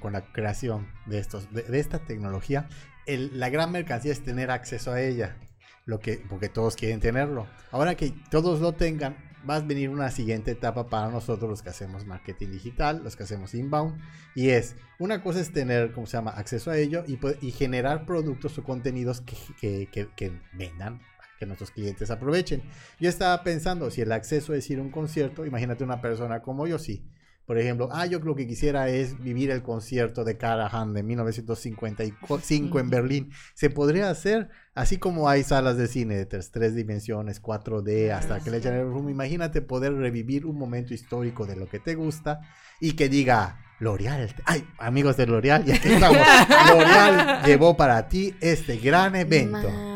con, 0.00 0.12
la 0.12 0.32
creación 0.32 0.88
de, 1.06 1.18
estos, 1.18 1.52
de 1.52 1.78
esta 1.78 1.98
tecnología, 1.98 2.68
la 3.06 3.50
gran 3.50 3.70
mercancía 3.70 4.12
es 4.12 4.22
tener 4.22 4.50
acceso 4.50 4.92
a 4.92 5.02
ella, 5.02 5.36
lo 5.84 6.00
que, 6.00 6.22
porque 6.28 6.48
todos 6.48 6.76
quieren 6.76 7.00
tenerlo. 7.00 7.46
Ahora 7.72 7.96
que 7.96 8.14
todos 8.30 8.60
lo 8.60 8.72
tengan, 8.72 9.16
va 9.48 9.56
a 9.56 9.60
venir 9.60 9.90
una 9.90 10.10
siguiente 10.10 10.50
etapa 10.52 10.88
para 10.88 11.10
nosotros 11.10 11.48
los 11.48 11.62
que 11.62 11.70
hacemos 11.70 12.06
marketing 12.06 12.48
digital, 12.48 13.02
los 13.02 13.16
que 13.16 13.24
hacemos 13.24 13.54
inbound, 13.54 14.00
y 14.34 14.50
es, 14.50 14.76
una 14.98 15.22
cosa 15.22 15.40
es 15.40 15.52
tener, 15.52 15.92
¿cómo 15.92 16.06
se 16.06 16.16
llama?, 16.16 16.32
acceso 16.32 16.70
a 16.70 16.78
ello 16.78 17.04
y, 17.06 17.50
generar 17.50 18.06
productos 18.06 18.58
o 18.58 18.64
contenidos 18.64 19.20
que, 19.20 19.88
que, 19.90 20.08
que, 20.16 20.40
vendan 20.52 21.00
que 21.38 21.46
nuestros 21.46 21.70
clientes 21.72 22.10
aprovechen. 22.10 22.62
Yo 23.00 23.08
estaba 23.08 23.42
pensando, 23.42 23.90
si 23.90 24.00
el 24.00 24.12
acceso 24.12 24.54
es 24.54 24.70
ir 24.70 24.78
a 24.78 24.82
un 24.82 24.90
concierto, 24.90 25.44
imagínate 25.44 25.82
una 25.82 26.00
persona 26.00 26.42
como 26.42 26.66
yo, 26.66 26.78
sí, 26.78 27.04
por 27.46 27.58
ejemplo, 27.58 27.88
ah, 27.92 28.06
yo 28.06 28.20
lo 28.20 28.34
que 28.34 28.46
quisiera 28.46 28.88
es 28.88 29.22
vivir 29.22 29.50
el 29.50 29.62
concierto 29.62 30.24
de 30.24 30.38
Karajan 30.38 30.94
de 30.94 31.02
1955 31.02 32.78
en 32.80 32.90
Berlín. 32.90 33.30
Se 33.54 33.68
podría 33.68 34.08
hacer 34.08 34.48
así 34.74 34.96
como 34.96 35.28
hay 35.28 35.44
salas 35.44 35.76
de 35.76 35.86
cine 35.86 36.16
de 36.16 36.26
tres, 36.26 36.74
dimensiones, 36.74 37.42
4D, 37.42 38.12
hasta 38.12 38.40
que 38.40 38.50
le 38.50 38.58
echan 38.58 38.74
el 38.74 38.86
room. 38.86 39.10
Imagínate 39.10 39.60
poder 39.60 39.94
revivir 39.94 40.46
un 40.46 40.56
momento 40.56 40.94
histórico 40.94 41.46
de 41.46 41.56
lo 41.56 41.68
que 41.68 41.80
te 41.80 41.94
gusta 41.94 42.40
y 42.80 42.92
que 42.92 43.10
diga, 43.10 43.60
L'Oreal, 43.78 44.34
ay, 44.46 44.66
amigos 44.78 45.16
de 45.16 45.26
L'Oreal, 45.26 45.64
ya 45.64 45.74
estamos, 45.74 46.16
L'Oreal 46.70 47.42
llevó 47.44 47.76
para 47.76 48.08
ti 48.08 48.34
este 48.40 48.78
gran 48.78 49.16
evento. 49.16 49.93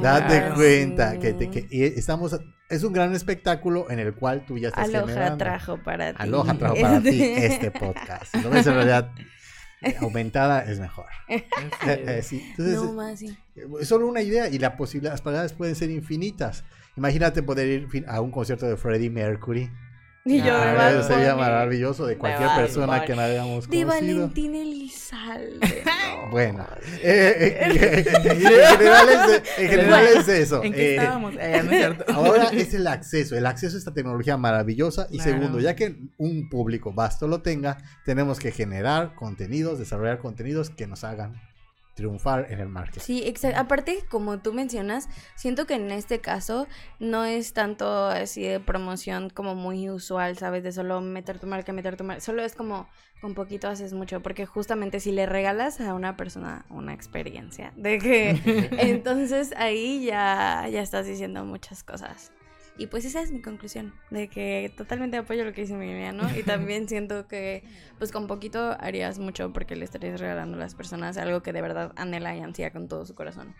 Date 0.00 0.54
cuenta 0.54 1.18
que, 1.18 1.32
te, 1.32 1.50
que 1.50 1.68
estamos 1.96 2.38
es 2.68 2.84
un 2.84 2.92
gran 2.92 3.14
espectáculo 3.14 3.90
en 3.90 3.98
el 3.98 4.14
cual 4.14 4.44
tú 4.46 4.58
ya 4.58 4.68
estás 4.68 4.88
Aloha 4.88 5.36
trajo 5.36 5.78
para 5.82 6.12
ti. 6.12 6.16
Aloha 6.18 6.54
trajo 6.54 6.76
para 6.80 7.00
ti 7.00 7.22
este 7.36 7.70
podcast. 7.70 8.34
lo 8.36 8.50
ves 8.50 8.66
en 8.66 8.74
realidad 8.74 9.10
aumentada 10.00 10.64
es 10.64 10.78
mejor. 10.80 11.06
Eh, 11.86 12.20
sí. 12.22 12.44
Entonces, 12.50 12.74
no 12.76 12.92
más, 12.92 13.18
sí. 13.18 13.36
Es 13.80 13.88
solo 13.88 14.06
una 14.08 14.20
idea 14.20 14.48
y 14.48 14.58
la 14.58 14.76
posibilidad, 14.76 15.12
las 15.12 15.22
palabras 15.22 15.52
pueden 15.52 15.74
ser 15.74 15.90
infinitas. 15.90 16.64
Imagínate 16.96 17.42
poder 17.42 17.68
ir 17.68 18.04
a 18.08 18.20
un 18.20 18.30
concierto 18.30 18.66
de 18.66 18.76
Freddie 18.76 19.10
Mercury 19.10 19.70
y 20.28 20.42
yo 20.42 20.54
ah, 20.54 21.02
sería 21.06 21.34
maravilloso 21.34 22.06
de 22.06 22.18
cualquier 22.18 22.50
persona 22.54 23.04
que 23.04 23.14
no 23.14 23.22
hayamos 23.22 23.66
conocido. 23.66 23.92
De 23.92 24.00
Valentín 24.00 24.54
Elizalde. 24.54 25.84
bueno, 26.30 26.66
eh, 27.02 27.56
eh, 27.60 28.04
en, 29.56 29.68
general 29.68 30.06
es, 30.06 30.28
eso. 30.28 30.62
¿En 30.62 30.72
qué 30.72 30.90
eh, 30.90 30.96
estábamos? 30.96 31.34
Eh, 31.38 31.96
ahora 32.08 32.50
es 32.52 32.74
el 32.74 32.86
acceso, 32.86 33.36
el 33.36 33.46
acceso 33.46 33.76
a 33.76 33.78
esta 33.78 33.94
tecnología 33.94 34.36
maravillosa. 34.36 35.06
Y 35.10 35.20
segundo, 35.20 35.60
ya 35.60 35.74
que 35.74 35.96
un 36.18 36.48
público 36.50 36.92
vasto 36.92 37.26
lo 37.26 37.40
tenga, 37.40 37.78
tenemos 38.04 38.38
que 38.38 38.50
generar 38.50 39.14
contenidos, 39.14 39.78
desarrollar 39.78 40.18
contenidos 40.18 40.68
que 40.70 40.86
nos 40.86 41.04
hagan 41.04 41.40
triunfar 41.98 42.46
en 42.50 42.60
el 42.60 42.68
marketing. 42.68 43.00
Sí, 43.00 43.22
exacto. 43.26 43.58
Aparte, 43.58 44.04
como 44.08 44.38
tú 44.38 44.52
mencionas, 44.52 45.08
siento 45.34 45.66
que 45.66 45.74
en 45.74 45.90
este 45.90 46.20
caso 46.20 46.68
no 47.00 47.24
es 47.24 47.52
tanto 47.52 48.06
así 48.06 48.42
de 48.42 48.60
promoción 48.60 49.30
como 49.30 49.56
muy 49.56 49.90
usual, 49.90 50.38
¿sabes? 50.38 50.62
De 50.62 50.70
solo 50.70 51.00
meter 51.00 51.40
tu 51.40 51.48
marca, 51.48 51.72
meter 51.72 51.96
tu 51.96 52.04
marca. 52.04 52.20
Solo 52.20 52.42
es 52.44 52.54
como 52.54 52.86
con 53.20 53.34
poquito 53.34 53.66
haces 53.66 53.94
mucho, 53.94 54.22
porque 54.22 54.46
justamente 54.46 55.00
si 55.00 55.10
le 55.10 55.26
regalas 55.26 55.80
a 55.80 55.92
una 55.94 56.16
persona 56.16 56.64
una 56.70 56.94
experiencia, 56.94 57.72
de 57.76 57.98
que 57.98 58.30
entonces 58.78 59.52
ahí 59.56 60.04
ya, 60.04 60.68
ya 60.70 60.80
estás 60.80 61.04
diciendo 61.06 61.44
muchas 61.44 61.82
cosas. 61.82 62.30
Y 62.78 62.86
pues 62.86 63.04
esa 63.04 63.20
es 63.20 63.32
mi 63.32 63.42
conclusión, 63.42 63.92
de 64.10 64.28
que 64.28 64.72
totalmente 64.76 65.16
apoyo 65.16 65.44
lo 65.44 65.52
que 65.52 65.62
dice 65.62 65.74
¿no? 66.12 66.38
y 66.38 66.44
también 66.44 66.88
siento 66.88 67.26
que 67.26 67.64
pues 67.98 68.12
con 68.12 68.28
poquito 68.28 68.76
harías 68.78 69.18
mucho 69.18 69.52
porque 69.52 69.74
le 69.74 69.84
estarías 69.84 70.20
regalando 70.20 70.56
a 70.56 70.60
las 70.60 70.76
personas 70.76 71.16
algo 71.16 71.42
que 71.42 71.52
de 71.52 71.60
verdad 71.60 71.92
anhela 71.96 72.36
y 72.36 72.40
ansía 72.40 72.72
con 72.72 72.86
todo 72.86 73.04
su 73.04 73.16
corazón. 73.16 73.54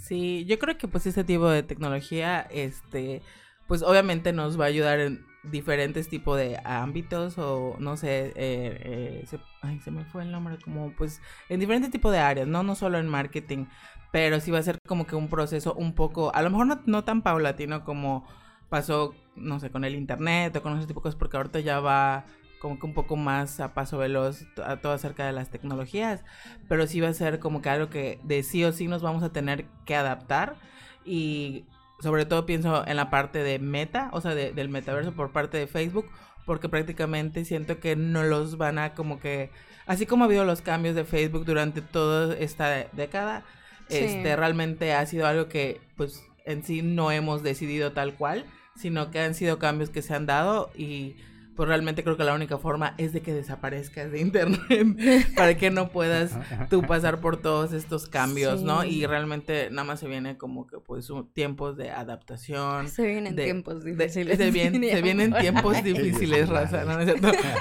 Sí, 0.00 0.44
yo 0.46 0.58
creo 0.58 0.76
que 0.76 0.88
pues 0.88 1.06
este 1.06 1.22
tipo 1.22 1.48
de 1.48 1.62
tecnología, 1.62 2.40
este, 2.50 3.22
pues 3.68 3.84
obviamente 3.84 4.32
nos 4.32 4.58
va 4.58 4.64
a 4.64 4.68
ayudar 4.68 4.98
en 4.98 5.24
diferentes 5.44 6.08
tipos 6.08 6.36
de 6.36 6.58
ámbitos 6.64 7.38
o 7.38 7.76
no 7.78 7.96
sé, 7.96 8.32
eh, 8.34 8.34
eh, 8.36 9.24
se, 9.26 9.38
ay, 9.62 9.78
se 9.80 9.92
me 9.92 10.04
fue 10.04 10.22
el 10.22 10.32
nombre, 10.32 10.58
como 10.64 10.90
pues 10.96 11.20
en 11.48 11.60
diferentes 11.60 11.92
tipos 11.92 12.10
de 12.10 12.18
áreas, 12.18 12.48
no, 12.48 12.64
no 12.64 12.74
solo 12.74 12.98
en 12.98 13.08
marketing, 13.08 13.66
pero 14.10 14.40
sí 14.40 14.50
va 14.50 14.58
a 14.58 14.62
ser 14.62 14.78
como 14.86 15.06
que 15.06 15.14
un 15.14 15.28
proceso 15.28 15.74
un 15.74 15.94
poco, 15.94 16.34
a 16.34 16.42
lo 16.42 16.50
mejor 16.50 16.66
no, 16.66 16.82
no 16.86 17.04
tan 17.04 17.22
paulatino 17.22 17.84
como 17.84 18.26
pasó, 18.74 19.14
no 19.36 19.60
sé, 19.60 19.70
con 19.70 19.84
el 19.84 19.94
internet 19.94 20.56
o 20.56 20.60
con 20.60 20.76
ese 20.76 20.88
tipo 20.88 20.98
de 20.98 21.04
cosas, 21.04 21.16
porque 21.16 21.36
ahorita 21.36 21.60
ya 21.60 21.78
va 21.78 22.24
como 22.58 22.80
que 22.80 22.86
un 22.86 22.92
poco 22.92 23.14
más 23.14 23.60
a 23.60 23.72
paso 23.72 23.98
veloz 23.98 24.46
a 24.64 24.78
todo 24.78 24.90
acerca 24.90 25.24
de 25.24 25.30
las 25.30 25.48
tecnologías, 25.48 26.24
pero 26.68 26.88
sí 26.88 26.98
va 27.00 27.06
a 27.06 27.14
ser 27.14 27.38
como 27.38 27.62
que 27.62 27.68
algo 27.68 27.88
que 27.88 28.18
de 28.24 28.42
sí 28.42 28.64
o 28.64 28.72
sí 28.72 28.88
nos 28.88 29.00
vamos 29.00 29.22
a 29.22 29.32
tener 29.32 29.66
que 29.86 29.94
adaptar 29.94 30.56
y 31.04 31.66
sobre 32.00 32.26
todo 32.26 32.46
pienso 32.46 32.84
en 32.84 32.96
la 32.96 33.10
parte 33.10 33.44
de 33.44 33.60
meta, 33.60 34.10
o 34.12 34.20
sea, 34.20 34.34
del 34.34 34.68
metaverso 34.68 35.12
por 35.12 35.30
parte 35.30 35.56
de 35.56 35.68
Facebook, 35.68 36.06
porque 36.44 36.68
prácticamente 36.68 37.44
siento 37.44 37.78
que 37.78 37.94
no 37.94 38.24
los 38.24 38.58
van 38.58 38.80
a 38.80 38.94
como 38.94 39.20
que, 39.20 39.50
así 39.86 40.04
como 40.04 40.24
ha 40.24 40.26
habido 40.26 40.44
los 40.44 40.62
cambios 40.62 40.96
de 40.96 41.04
Facebook 41.04 41.44
durante 41.44 41.80
toda 41.80 42.34
esta 42.34 42.88
década, 42.90 43.44
este 43.88 44.34
realmente 44.34 44.94
ha 44.94 45.06
sido 45.06 45.28
algo 45.28 45.46
que 45.46 45.80
pues 45.96 46.24
en 46.44 46.64
sí 46.64 46.82
no 46.82 47.12
hemos 47.12 47.44
decidido 47.44 47.92
tal 47.92 48.14
cual, 48.14 48.44
sino 48.76 49.10
que 49.10 49.20
han 49.20 49.34
sido 49.34 49.58
cambios 49.58 49.90
que 49.90 50.02
se 50.02 50.14
han 50.14 50.26
dado 50.26 50.70
y 50.76 51.16
pues 51.56 51.68
realmente 51.68 52.02
creo 52.02 52.16
que 52.16 52.24
la 52.24 52.34
única 52.34 52.58
forma 52.58 52.94
es 52.98 53.12
de 53.12 53.22
que 53.22 53.32
desaparezcas 53.32 54.10
de 54.10 54.20
internet 54.20 54.58
para 55.36 55.56
que 55.56 55.70
no 55.70 55.90
puedas 55.90 56.32
tú 56.70 56.82
pasar 56.82 57.20
por 57.20 57.36
todos 57.36 57.72
estos 57.72 58.08
cambios, 58.08 58.62
¿no? 58.62 58.84
Y 58.84 59.06
realmente 59.06 59.68
nada 59.70 59.84
más 59.84 60.00
se 60.00 60.08
viene 60.08 60.36
como 60.36 60.66
que 60.66 60.78
pues 60.78 61.08
tiempos 61.32 61.76
de 61.76 61.90
adaptación. 61.90 62.88
Se 62.88 63.06
vienen 63.06 63.36
tiempos 63.36 63.84
difíciles. 63.84 64.36
se, 64.38 64.50
vienen 64.50 65.32
tiempos 65.40 65.82
difíciles, 65.82 66.48
raza, 66.48 66.84
¿no? 66.84 67.00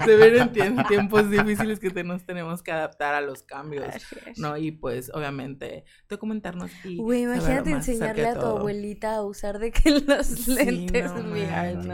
Se 0.06 0.16
vienen 0.18 0.52
tiempos 0.88 1.30
difíciles 1.30 1.80
que 1.80 2.04
nos 2.04 2.26
tenemos 2.26 2.64
que 2.64 2.72
adaptar 2.72 3.14
a 3.14 3.22
los 3.22 3.44
cambios, 3.44 3.86
¿no? 4.38 4.58
Y 4.58 4.72
pues 4.72 5.12
obviamente 5.14 5.86
documentarnos 6.10 6.72
y 6.84 6.98
Güey, 6.98 7.24
imagínate 7.24 7.72
enseñarle 7.72 8.28
a 8.28 8.34
tu 8.34 8.46
abuelita 8.46 9.16
a 9.16 9.24
usar 9.24 9.60
de 9.60 9.72
que 9.72 9.92
los 10.00 10.48
lentes 10.48 11.12
no, 11.14 11.94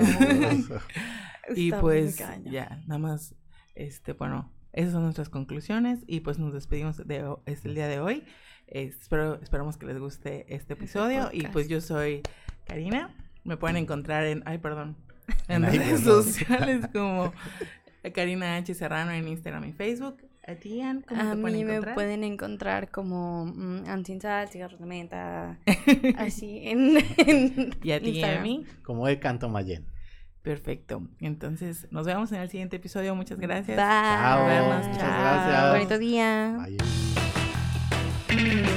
y 1.56 1.72
pues 1.72 2.18
ya, 2.46 2.82
nada 2.88 3.00
más, 3.00 3.36
este, 3.76 4.14
bueno, 4.14 4.52
esas 4.74 4.94
son 4.94 5.04
nuestras 5.04 5.30
conclusiones 5.30 6.04
y 6.08 6.20
pues 6.20 6.40
nos 6.40 6.54
despedimos 6.54 6.98
de 6.98 7.36
este 7.46 7.70
el 7.70 7.76
día 7.76 7.88
de 7.88 8.00
hoy. 8.00 8.24
espero, 8.68 9.42
esperamos 9.42 9.78
que 9.78 9.86
les 9.86 9.98
guste 9.98 10.46
este 10.54 10.74
episodio 10.74 11.30
y 11.32 11.48
pues 11.48 11.68
yo 11.68 11.82
soy 11.82 12.22
Karina. 12.66 13.16
Me 13.44 13.58
pueden 13.58 13.78
encontrar 13.78 14.26
en, 14.26 14.44
ay, 14.46 14.60
perdón, 14.60 14.96
en 15.48 15.64
redes 15.64 16.02
sociales 16.02 16.88
como 16.94 17.34
Karina 18.14 18.58
H. 18.58 18.74
Serrano 18.74 19.12
en 19.12 19.28
Instagram 19.28 19.66
y 19.66 19.74
Facebook. 19.74 20.18
¿A 20.48 20.56
ti, 20.56 20.82
Ann, 20.82 21.04
¿cómo 21.08 21.22
a 21.22 21.36
mí 21.36 21.64
me 21.64 21.80
pueden 21.94 22.24
encontrar 22.24 22.90
como 22.90 23.44
um, 23.44 23.84
Sal, 24.20 24.50
cigarros 24.50 24.80
de 24.80 24.86
menta, 24.88 25.60
así 26.18 26.62
en, 26.64 26.98
¿Y 27.84 27.92
a 27.92 28.00
ti, 28.00 28.24
Amy? 28.24 28.66
Como 28.84 29.08
el 29.08 29.20
canto 29.20 29.48
Mayen. 29.48 29.86
Perfecto. 30.42 31.04
Entonces, 31.20 31.88
nos 31.92 32.06
vemos 32.06 32.32
en 32.32 32.40
el 32.42 32.50
siguiente 32.50 32.78
episodio. 32.78 33.14
Muchas 33.16 33.40
gracias. 33.40 33.76
Bye. 33.76 33.86
Chao. 33.86 34.46
Muchas 34.88 34.98
gracias. 34.98 35.72
Bonito 35.72 35.98
día. 35.98 36.58
Bye. 38.30 38.70